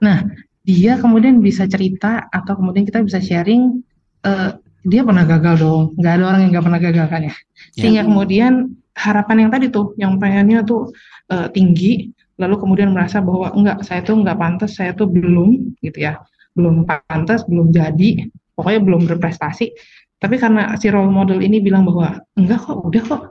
nah 0.04 0.20
dia 0.60 1.00
kemudian 1.00 1.40
bisa 1.40 1.64
cerita 1.64 2.28
atau 2.28 2.52
kemudian 2.52 2.84
kita 2.84 3.00
bisa 3.00 3.24
sharing 3.24 3.80
eh, 4.28 4.50
dia 4.84 5.00
pernah 5.02 5.24
gagal 5.24 5.54
dong. 5.64 5.82
Nggak 5.96 6.12
ada 6.12 6.24
orang 6.28 6.40
yang 6.44 6.50
nggak 6.52 6.64
pernah 6.68 6.80
gagal 6.80 7.06
kan 7.08 7.20
ya? 7.24 7.26
Ya. 7.28 7.34
sehingga 7.74 8.02
kemudian 8.06 8.52
harapan 8.94 9.36
yang 9.46 9.50
tadi 9.50 9.66
tuh 9.72 9.96
yang 9.98 10.20
pengennya 10.20 10.62
tuh 10.62 10.92
eh, 11.32 11.48
tinggi 11.50 12.14
lalu 12.38 12.54
kemudian 12.60 12.94
merasa 12.94 13.18
bahwa 13.18 13.50
enggak 13.54 13.82
saya 13.82 14.02
tuh 14.02 14.22
enggak 14.22 14.38
pantas 14.38 14.76
saya 14.76 14.92
tuh 14.94 15.08
belum 15.08 15.74
gitu 15.80 15.98
ya. 15.98 16.20
Belum 16.54 16.86
pantas 16.86 17.42
belum 17.48 17.74
jadi 17.74 18.28
pokoknya 18.54 18.80
belum 18.84 19.00
berprestasi. 19.10 19.74
Tapi 20.20 20.36
karena 20.38 20.72
si 20.78 20.88
role 20.88 21.10
model 21.10 21.42
ini 21.42 21.58
bilang 21.58 21.88
bahwa 21.88 22.20
enggak 22.38 22.62
kok 22.62 22.78
udah 22.84 23.02
kok. 23.02 23.22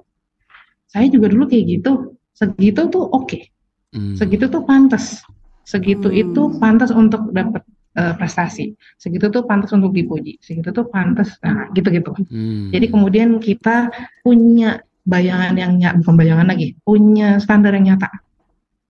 Saya 0.92 1.10
juga 1.10 1.32
dulu 1.32 1.48
kayak 1.48 1.66
gitu. 1.80 2.18
Segitu 2.34 2.90
tuh 2.90 3.08
oke. 3.08 3.54
Hmm. 3.94 4.18
segitu 4.18 4.50
tuh 4.50 4.66
pantas. 4.66 5.22
Segitu 5.64 6.10
Hmm. 6.10 6.22
itu 6.26 6.42
pantas 6.58 6.90
untuk 6.90 7.30
dapat 7.30 7.62
eh, 7.94 8.14
prestasi 8.18 8.74
segitu 8.98 9.30
tuh 9.30 9.46
pantas 9.46 9.74
untuk 9.74 9.94
dipuji 9.94 10.42
segitu 10.42 10.70
tuh 10.74 10.86
pantas 10.90 11.38
nah 11.42 11.70
gitu-gitu 11.72 12.14
Hmm. 12.30 12.74
jadi 12.74 12.90
kemudian 12.90 13.38
kita 13.38 13.94
punya 14.26 14.82
bayangan 15.04 15.54
yang 15.60 15.76
nyata, 15.76 16.00
bukan 16.00 16.16
bayangan 16.16 16.48
lagi, 16.48 16.80
punya 16.88 17.36
standar 17.44 17.76
yang 17.76 17.92
nyata 17.92 18.08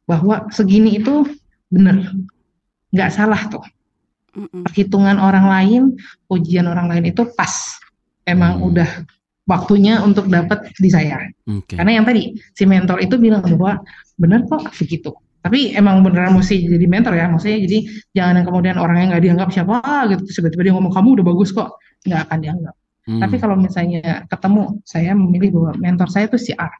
bahwa 0.05 0.45
segini 0.53 1.01
itu 1.01 1.25
benar, 1.73 2.05
nggak 2.93 3.09
salah 3.09 3.41
tuh. 3.49 3.65
Mm-mm. 4.37 4.61
Perhitungan 4.61 5.17
orang 5.17 5.45
lain, 5.49 5.81
ujian 6.29 6.69
orang 6.69 6.85
lain 6.85 7.09
itu 7.09 7.25
pas, 7.33 7.81
emang 8.29 8.61
Hmm. 8.61 8.69
udah 8.69 8.89
waktunya 9.49 10.05
untuk 10.05 10.29
dapat 10.29 10.69
di 10.77 10.89
saya. 10.93 11.17
Oke. 11.49 11.81
Karena 11.81 11.97
yang 11.97 12.05
tadi 12.05 12.37
si 12.53 12.63
mentor 12.69 13.01
itu 13.01 13.17
bilang 13.17 13.41
bahwa 13.41 13.81
benar 14.13 14.45
kok 14.45 14.69
begitu. 14.77 15.17
Tapi 15.43 15.75
emang 15.75 15.99
beneran 16.07 16.39
mesti 16.39 16.55
jadi 16.63 16.87
mentor 16.87 17.19
ya, 17.19 17.27
maksudnya 17.27 17.59
jadi 17.67 17.77
jangan 18.15 18.33
yang 18.39 18.47
kemudian 18.47 18.75
orang 18.79 18.97
yang 19.03 19.09
nggak 19.11 19.23
dianggap 19.27 19.49
siapa 19.51 19.77
gitu, 20.07 20.23
tiba-tiba 20.39 20.61
dia 20.63 20.73
ngomong 20.79 20.93
kamu 20.95 21.07
udah 21.19 21.25
bagus 21.27 21.49
kok, 21.51 21.83
nggak 22.07 22.21
akan 22.31 22.37
dianggap. 22.39 22.75
Hmm. 23.03 23.19
Tapi 23.19 23.35
kalau 23.35 23.55
misalnya 23.59 24.23
ketemu, 24.31 24.79
saya 24.87 25.11
memilih 25.11 25.49
bahwa 25.59 25.71
mentor 25.75 26.07
saya 26.07 26.31
itu 26.31 26.39
si 26.39 26.55
A 26.55 26.71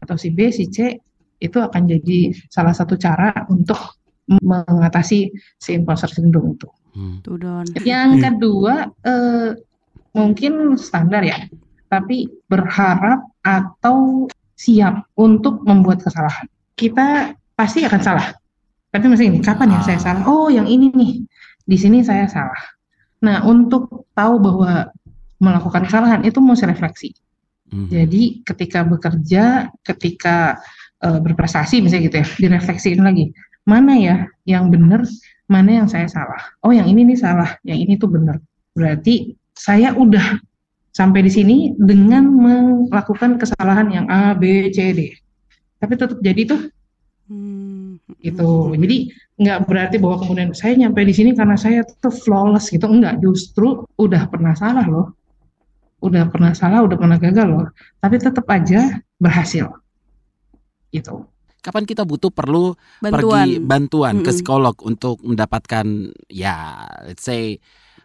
atau 0.00 0.16
si 0.16 0.32
B, 0.32 0.48
si 0.48 0.72
C, 0.72 0.96
itu 1.36 1.58
akan 1.60 1.84
jadi 1.84 2.32
salah 2.48 2.72
satu 2.72 2.96
cara 2.96 3.44
untuk 3.52 4.00
mengatasi 4.26 5.30
si 5.60 5.70
imposter 5.76 6.08
syndrome 6.08 6.56
itu. 6.56 6.68
Hmm. 6.96 7.20
Tuh 7.20 7.36
Don. 7.36 7.68
Yang 7.84 8.24
kedua, 8.24 8.88
eh, 9.04 9.52
mungkin 10.16 10.80
standar 10.80 11.20
ya, 11.20 11.36
tapi 11.92 12.24
berharap 12.48 13.28
atau 13.44 14.24
siap 14.56 15.04
untuk 15.20 15.60
membuat 15.68 16.00
kesalahan. 16.00 16.48
Kita 16.72 17.36
pasti 17.56 17.82
akan 17.82 18.00
salah. 18.04 18.26
Tapi 18.92 19.04
masih 19.10 19.32
ini, 19.32 19.38
kapan 19.42 19.76
ya 19.76 19.80
saya 19.82 19.98
salah? 20.00 20.22
Oh, 20.28 20.46
yang 20.52 20.68
ini 20.68 20.92
nih, 20.92 21.12
di 21.66 21.76
sini 21.76 22.04
saya 22.06 22.28
salah. 22.30 22.60
Nah, 23.24 23.42
untuk 23.44 24.06
tahu 24.12 24.38
bahwa 24.38 24.92
melakukan 25.42 25.84
kesalahan 25.84 26.22
itu 26.24 26.38
mesti 26.40 26.64
refleksi. 26.68 27.10
Hmm. 27.72 27.90
Jadi 27.90 28.46
ketika 28.46 28.86
bekerja, 28.86 29.68
ketika 29.82 30.62
eh, 31.02 31.18
berprestasi 31.18 31.82
misalnya 31.82 32.08
gitu 32.08 32.16
ya, 32.22 32.26
direfleksiin 32.46 33.02
lagi. 33.02 33.34
Mana 33.66 33.98
ya 33.98 34.16
yang 34.46 34.70
benar, 34.70 35.02
mana 35.50 35.82
yang 35.82 35.88
saya 35.90 36.06
salah. 36.06 36.38
Oh, 36.62 36.70
yang 36.70 36.86
ini 36.86 37.02
nih 37.02 37.18
salah, 37.18 37.58
yang 37.66 37.82
ini 37.82 37.98
tuh 37.98 38.06
benar. 38.06 38.38
Berarti 38.72 39.34
saya 39.56 39.90
udah 39.92 40.38
sampai 40.94 41.26
di 41.26 41.32
sini 41.32 41.56
dengan 41.76 42.24
melakukan 42.30 43.36
kesalahan 43.36 43.90
yang 43.92 44.06
A, 44.08 44.32
B, 44.32 44.70
C, 44.72 44.94
D. 44.94 45.00
Tapi 45.76 45.92
tetap 45.98 46.16
jadi 46.24 46.42
tuh 46.48 46.60
Hmm. 47.26 47.98
gitu. 48.22 48.70
Jadi 48.78 49.10
nggak 49.36 49.66
berarti 49.66 49.96
bahwa 49.98 50.22
kemudian 50.22 50.54
saya 50.54 50.78
nyampe 50.78 51.02
di 51.02 51.10
sini 51.10 51.34
karena 51.34 51.58
saya 51.58 51.82
tuh 51.82 52.14
flawless 52.14 52.70
gitu. 52.70 52.86
Enggak, 52.86 53.18
justru 53.18 53.82
udah 53.98 54.30
pernah 54.30 54.54
salah 54.54 54.86
loh. 54.86 55.18
Udah 55.98 56.30
pernah 56.30 56.54
salah, 56.54 56.86
udah 56.86 56.94
pernah 56.94 57.18
gagal 57.18 57.46
loh. 57.50 57.66
Tapi 57.98 58.14
tetap 58.22 58.46
aja 58.46 59.02
berhasil. 59.18 59.66
Gitu. 60.94 61.26
Kapan 61.58 61.82
kita 61.82 62.06
butuh 62.06 62.30
perlu 62.30 62.78
Bantuan. 63.02 63.42
pergi 63.42 63.58
bantuan 63.58 64.14
ke 64.22 64.30
Mm-mm. 64.30 64.36
psikolog 64.38 64.76
untuk 64.86 65.18
mendapatkan 65.26 65.86
ya 66.30 66.86
let's 67.02 67.26
say 67.26 67.58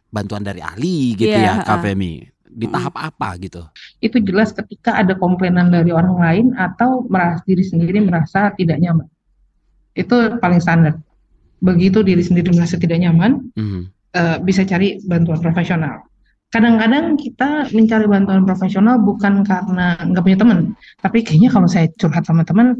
bantuan 0.09 0.41
dari 0.41 0.65
ahli 0.65 1.13
gitu 1.13 1.29
Iya, 1.29 1.61
ya 1.61 1.63
Kak 1.63 1.77
ha. 1.77 1.83
Femi. 1.85 2.25
Di 2.51 2.67
tahap 2.67 2.99
apa 2.99 3.39
gitu? 3.39 3.63
Itu 4.03 4.19
jelas 4.19 4.51
ketika 4.51 4.99
ada 4.99 5.15
komplainan 5.15 5.71
dari 5.71 5.95
orang 5.95 6.19
lain 6.19 6.45
atau 6.59 7.07
merasa 7.07 7.39
diri 7.47 7.63
sendiri 7.63 8.03
merasa 8.03 8.51
tidak 8.59 8.77
nyaman. 8.83 9.07
Itu 9.95 10.35
paling 10.43 10.59
standar. 10.59 10.99
Begitu 11.63 12.03
diri 12.03 12.19
sendiri 12.19 12.51
merasa 12.51 12.75
tidak 12.75 12.99
nyaman, 12.99 13.51
Hmm. 13.55 13.87
eh, 14.11 14.37
bisa 14.43 14.67
cari 14.67 14.99
bantuan 15.07 15.39
profesional. 15.39 16.03
Kadang-kadang 16.51 17.15
kita 17.15 17.71
mencari 17.71 18.05
bantuan 18.11 18.43
profesional 18.43 18.99
bukan 18.99 19.47
karena 19.47 19.95
nggak 20.03 20.23
punya 20.23 20.35
teman, 20.35 20.59
tapi 20.99 21.23
kayaknya 21.23 21.47
kalau 21.47 21.63
saya 21.71 21.87
curhat 21.95 22.27
sama 22.27 22.43
teman, 22.43 22.75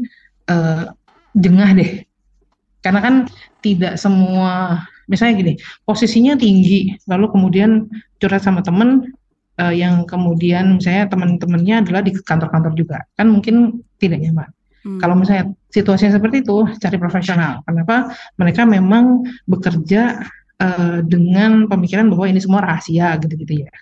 eh, 0.52 0.84
jengah 1.32 1.72
deh. 1.72 2.04
Karena 2.84 3.00
kan 3.00 3.14
tidak 3.64 3.96
semua, 3.96 4.84
misalnya 5.08 5.34
gini, 5.40 5.52
posisinya 5.88 6.36
tinggi, 6.36 6.92
lalu 7.08 7.32
kemudian 7.32 7.88
curhat 8.20 8.44
sama 8.44 8.60
teman 8.60 9.08
eh, 9.58 9.74
yang 9.76 10.08
kemudian 10.08 10.80
misalnya 10.80 11.10
teman-temannya 11.12 11.84
adalah 11.84 12.00
di 12.00 12.12
kantor-kantor 12.14 12.72
juga, 12.78 12.98
kan 13.18 13.28
mungkin 13.28 13.84
tidak 14.00 14.22
nyaman. 14.22 14.48
Hmm. 14.82 14.98
Kalau 14.98 15.14
misalnya 15.14 15.54
situasinya 15.70 16.18
seperti 16.18 16.42
itu, 16.42 16.66
cari 16.82 16.96
profesional. 16.98 17.62
Kenapa? 17.62 18.10
Mereka 18.36 18.66
memang 18.66 19.22
bekerja 19.46 20.26
eh, 20.58 20.98
dengan 21.06 21.70
pemikiran 21.70 22.10
bahwa 22.10 22.26
ini 22.26 22.40
semua 22.42 22.66
rahasia 22.66 23.14
gitu-gitu 23.22 23.62
ya. 23.62 23.72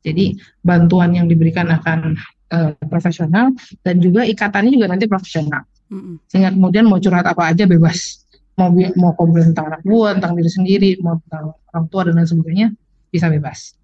Jadi 0.00 0.40
bantuan 0.64 1.12
yang 1.12 1.30
diberikan 1.30 1.70
akan 1.70 2.16
eh, 2.50 2.72
profesional 2.88 3.54
dan 3.86 4.02
juga 4.02 4.26
ikatannya 4.26 4.74
juga 4.74 4.90
nanti 4.90 5.06
profesional. 5.06 5.62
Mm-mm. 5.90 6.22
Sehingga 6.30 6.54
kemudian 6.54 6.86
mau 6.86 6.98
curhat 7.02 7.26
apa 7.26 7.50
aja 7.50 7.66
bebas. 7.66 8.26
Mau 8.58 8.74
mau 8.98 9.14
komplain 9.16 9.54
tentang 9.54 9.72
anak 9.72 9.82
buah, 9.86 10.18
tentang 10.18 10.36
diri 10.36 10.50
sendiri, 10.50 10.90
mau 11.00 11.16
tentang 11.24 11.56
orang 11.72 11.86
tua 11.88 12.02
dan 12.04 12.18
lain 12.18 12.28
sebagainya 12.28 12.68
bisa 13.08 13.26
bebas. 13.30 13.79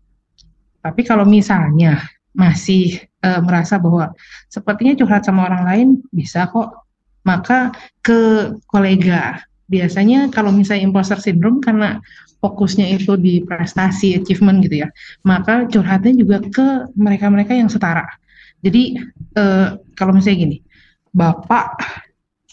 Tapi 0.90 1.02
kalau 1.02 1.26
misalnya 1.26 2.02
masih 2.36 3.00
eh, 3.24 3.40
merasa 3.42 3.80
bahwa 3.80 4.12
sepertinya 4.52 4.94
curhat 4.94 5.24
sama 5.24 5.48
orang 5.48 5.62
lain 5.66 5.88
bisa 6.12 6.46
kok, 6.52 6.86
maka 7.26 7.74
ke 8.04 8.52
kolega. 8.70 9.42
Biasanya 9.66 10.30
kalau 10.30 10.54
misalnya 10.54 10.86
imposter 10.86 11.18
syndrome 11.18 11.58
karena 11.58 11.98
fokusnya 12.38 12.86
itu 12.94 13.18
di 13.18 13.42
prestasi, 13.42 14.14
achievement 14.14 14.62
gitu 14.62 14.86
ya, 14.86 14.88
maka 15.26 15.66
curhatnya 15.66 16.14
juga 16.14 16.38
ke 16.44 16.86
mereka-mereka 16.94 17.56
yang 17.56 17.66
setara. 17.66 18.06
Jadi 18.62 18.94
eh, 19.34 19.68
kalau 19.98 20.12
misalnya 20.14 20.38
gini, 20.46 20.56
bapak 21.10 21.82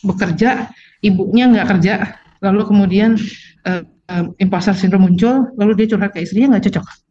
bekerja, 0.01 0.73
ibunya 1.05 1.51
nggak 1.51 1.67
kerja, 1.77 2.17
lalu 2.41 2.61
kemudian 2.65 3.19
eh, 3.67 3.83
eh, 3.85 4.25
imposter 4.41 4.73
syndrome 4.73 5.11
muncul, 5.11 5.53
lalu 5.59 5.83
dia 5.83 5.93
curhat 5.93 6.15
ke 6.15 6.25
istrinya 6.25 6.57
nggak 6.57 6.71
cocok. 6.71 7.02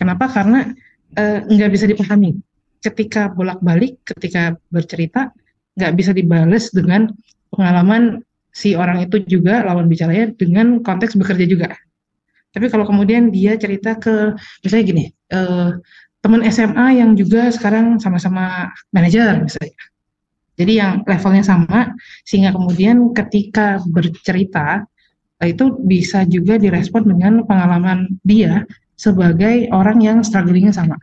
Kenapa? 0.00 0.32
Karena 0.32 0.64
eh, 1.12 1.44
nggak 1.44 1.70
bisa 1.70 1.84
dipahami. 1.84 2.32
Ketika 2.80 3.28
bolak-balik, 3.28 4.00
ketika 4.08 4.56
bercerita, 4.72 5.28
nggak 5.76 5.92
bisa 5.92 6.16
dibales 6.16 6.72
dengan 6.72 7.12
pengalaman 7.52 8.24
si 8.48 8.72
orang 8.72 9.04
itu 9.04 9.20
juga 9.28 9.60
lawan 9.60 9.86
bicaranya 9.86 10.32
dengan 10.32 10.80
konteks 10.80 11.20
bekerja 11.20 11.44
juga. 11.44 11.68
Tapi 12.50 12.66
kalau 12.72 12.88
kemudian 12.88 13.28
dia 13.28 13.54
cerita 13.60 14.00
ke 14.00 14.34
misalnya 14.64 14.84
gini, 14.88 15.04
eh, 15.12 15.70
teman 16.24 16.40
SMA 16.48 16.96
yang 16.96 17.12
juga 17.12 17.52
sekarang 17.52 18.00
sama-sama 18.00 18.72
manajer 18.96 19.44
misalnya. 19.44 19.76
Jadi 20.56 20.72
yang 20.76 20.92
levelnya 21.08 21.44
sama 21.44 21.92
sehingga 22.24 22.52
kemudian 22.52 23.16
ketika 23.16 23.80
bercerita 23.88 24.84
itu 25.40 25.72
bisa 25.80 26.28
juga 26.28 26.60
direspon 26.60 27.08
dengan 27.08 27.40
pengalaman 27.48 28.12
dia 28.20 28.68
sebagai 29.00 29.72
orang 29.72 30.04
yang 30.04 30.18
strugglingnya 30.20 30.76
sama. 30.76 31.00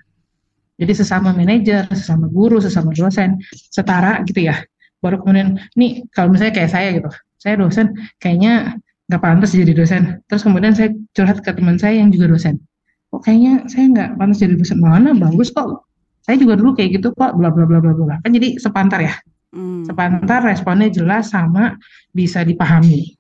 Jadi 0.78 0.94
sesama 0.94 1.34
manajer, 1.34 1.90
sesama 1.90 2.30
guru, 2.30 2.62
sesama 2.62 2.94
dosen, 2.94 3.42
setara 3.74 4.22
gitu 4.30 4.46
ya. 4.46 4.62
Baru 5.02 5.26
kemudian, 5.26 5.58
nih 5.74 6.06
kalau 6.14 6.30
misalnya 6.30 6.54
kayak 6.54 6.70
saya 6.70 6.94
gitu, 6.94 7.10
saya 7.42 7.58
dosen, 7.58 7.98
kayaknya 8.22 8.78
nggak 9.10 9.22
pantas 9.26 9.58
jadi 9.58 9.74
dosen. 9.74 10.22
Terus 10.30 10.46
kemudian 10.46 10.78
saya 10.78 10.94
curhat 11.18 11.42
ke 11.42 11.50
teman 11.50 11.82
saya 11.82 11.98
yang 11.98 12.14
juga 12.14 12.30
dosen. 12.30 12.62
Kok 13.10 13.26
kayaknya 13.26 13.66
saya 13.66 13.86
nggak 13.90 14.10
pantas 14.22 14.38
jadi 14.38 14.54
dosen? 14.54 14.78
Mana 14.78 15.18
bagus 15.18 15.50
kok. 15.50 15.90
Saya 16.22 16.38
juga 16.38 16.54
dulu 16.60 16.78
kayak 16.78 17.02
gitu 17.02 17.10
kok, 17.18 17.34
bla 17.34 17.50
bla 17.50 17.66
bla 17.66 17.82
bla 17.82 17.98
bla. 17.98 18.16
Kan 18.22 18.38
jadi 18.38 18.62
sepantar 18.62 19.02
ya. 19.02 19.18
Hmm. 19.50 19.82
Sepantar 19.90 20.46
responnya 20.46 20.94
jelas 20.94 21.34
sama 21.34 21.74
bisa 22.14 22.46
dipahami. 22.46 23.18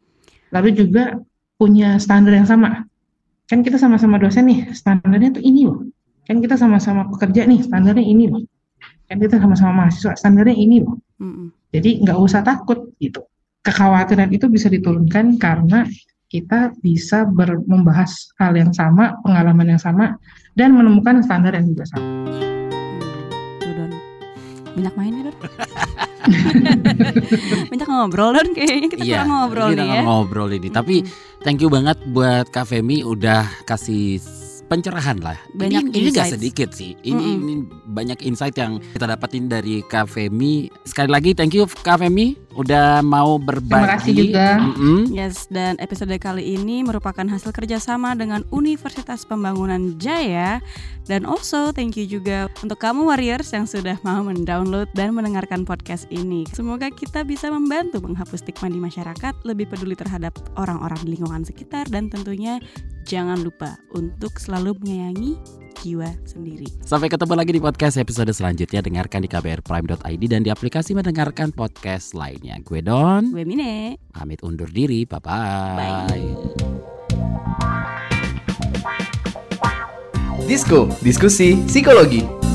Lalu 0.53 0.69
juga 0.77 1.17
punya 1.57 1.97
standar 1.97 2.37
yang 2.37 2.45
sama. 2.45 2.85
Kan 3.47 3.63
kita 3.63 3.79
sama-sama 3.79 4.19
dosen 4.19 4.51
nih, 4.51 4.75
standarnya 4.75 5.39
tuh 5.39 5.43
ini 5.43 5.63
loh. 5.63 5.88
Kan 6.27 6.43
kita 6.43 6.60
sama-sama 6.60 7.07
pekerja 7.07 7.47
nih 7.47 7.63
standarnya 7.63 8.03
ini 8.03 8.27
loh. 8.27 8.43
Kan 9.07 9.23
kita 9.23 9.39
sama-sama 9.39 9.88
mahasiswa 9.88 10.19
standarnya 10.19 10.51
ini 10.51 10.83
loh. 10.83 10.99
Jadi 11.71 12.03
nggak 12.03 12.17
usah 12.19 12.43
takut 12.43 12.91
gitu. 12.99 13.23
Kekhawatiran 13.63 14.36
itu 14.36 14.51
bisa 14.51 14.67
diturunkan 14.67 15.39
karena 15.39 15.88
kita 16.27 16.75
bisa 16.83 17.23
ber- 17.23 17.63
membahas 17.63 18.36
hal 18.36 18.51
yang 18.60 18.75
sama 18.75 19.15
pengalaman 19.23 19.71
yang 19.75 19.79
sama 19.79 20.19
dan 20.60 20.75
menemukan 20.75 21.23
standar 21.23 21.55
yang 21.55 21.71
juga 21.71 21.88
sama. 21.88 22.03
Hmm. 22.03 23.95
Banyak 24.75 24.93
main 24.99 25.13
ya 25.23 25.31
banyak 27.71 27.88
ngobrol 27.88 28.34
Don 28.34 28.49
kayaknya 28.53 28.88
kita 28.89 29.03
kurang 29.06 29.30
ngobrol 29.30 29.69
kita 29.73 29.84
nih 29.84 29.88
ya 29.89 30.01
ngobrol 30.03 30.49
ini. 30.53 30.69
Tapi 30.73 30.95
thank 31.45 31.62
you 31.62 31.69
banget 31.69 31.97
buat 32.12 32.49
Kak 32.49 32.69
Femi 32.69 33.06
udah 33.06 33.45
kasih 33.69 34.19
pencerahan 34.67 35.17
lah. 35.23 35.39
Banyak 35.56 35.95
ini, 35.95 36.08
ini 36.08 36.10
gak 36.12 36.36
sedikit 36.36 36.75
sih. 36.75 36.93
Ini, 36.99 37.15
Mm-mm. 37.15 37.43
ini 37.43 37.53
banyak 37.88 38.19
insight 38.27 38.60
yang 38.60 38.84
kita 38.84 39.08
dapatin 39.08 39.47
dari 39.47 39.80
Kak 39.88 40.12
Femi. 40.12 40.67
Sekali 40.84 41.10
lagi 41.10 41.32
thank 41.32 41.56
you 41.56 41.63
Kak 41.65 42.03
Femi 42.03 42.46
udah 42.57 43.05
mau 43.05 43.37
berbagi. 43.37 43.69
Terima 43.69 43.93
kasih 43.95 44.13
juga. 44.17 44.47
Mm-mm. 44.57 44.99
Yes, 45.13 45.45
dan 45.53 45.77
episode 45.77 46.17
kali 46.17 46.57
ini 46.57 46.81
merupakan 46.81 47.23
hasil 47.23 47.53
kerjasama 47.53 48.17
dengan 48.17 48.41
Universitas 48.49 49.23
Pembangunan 49.27 49.95
Jaya 50.01 50.63
Dan 51.05 51.23
also 51.23 51.69
thank 51.69 51.95
you 51.95 52.07
juga 52.07 52.49
untuk 52.63 52.79
kamu 52.79 53.05
warriors 53.05 53.51
yang 53.53 53.69
sudah 53.69 53.99
mau 54.01 54.23
mendownload 54.23 54.89
dan 54.97 55.13
mendengarkan 55.13 55.63
podcast 55.67 56.07
ini 56.09 56.47
Semoga 56.55 56.89
kita 56.89 57.27
bisa 57.27 57.51
membantu 57.51 58.01
menghapus 58.01 58.41
stigma 58.41 58.71
di 58.71 58.79
masyarakat 58.79 59.33
Lebih 59.43 59.69
peduli 59.69 59.93
terhadap 59.93 60.33
orang-orang 60.55 60.97
di 61.03 61.19
lingkungan 61.19 61.43
sekitar 61.45 61.85
Dan 61.91 62.09
tentunya 62.09 62.57
jangan 63.05 63.39
lupa 63.43 63.77
untuk 63.95 64.35
selalu 64.39 64.75
menyayangi 64.83 65.35
jiwa 65.83 66.09
sendiri 66.25 66.67
Sampai 66.87 67.11
ketemu 67.11 67.33
lagi 67.35 67.51
di 67.51 67.59
podcast 67.59 67.99
episode 67.99 68.31
selanjutnya. 68.31 68.79
Dengarkan 68.79 69.19
di 69.19 69.27
kbrprime.id 69.27 70.23
dan 70.31 70.39
di 70.39 70.47
aplikasi 70.47 70.95
mendengarkan 70.95 71.51
podcast 71.51 72.15
lainnya. 72.15 72.46
Gue 72.63 72.79
Don, 72.79 73.36
Gue 73.36 73.43
Mine 73.43 73.99
pamit 74.15 74.39
undur 74.41 74.71
diri. 74.71 75.03
Bye-bye. 75.03 76.07
Disko, 80.47 80.88
diskusi 81.03 81.60
psikologi. 81.67 82.46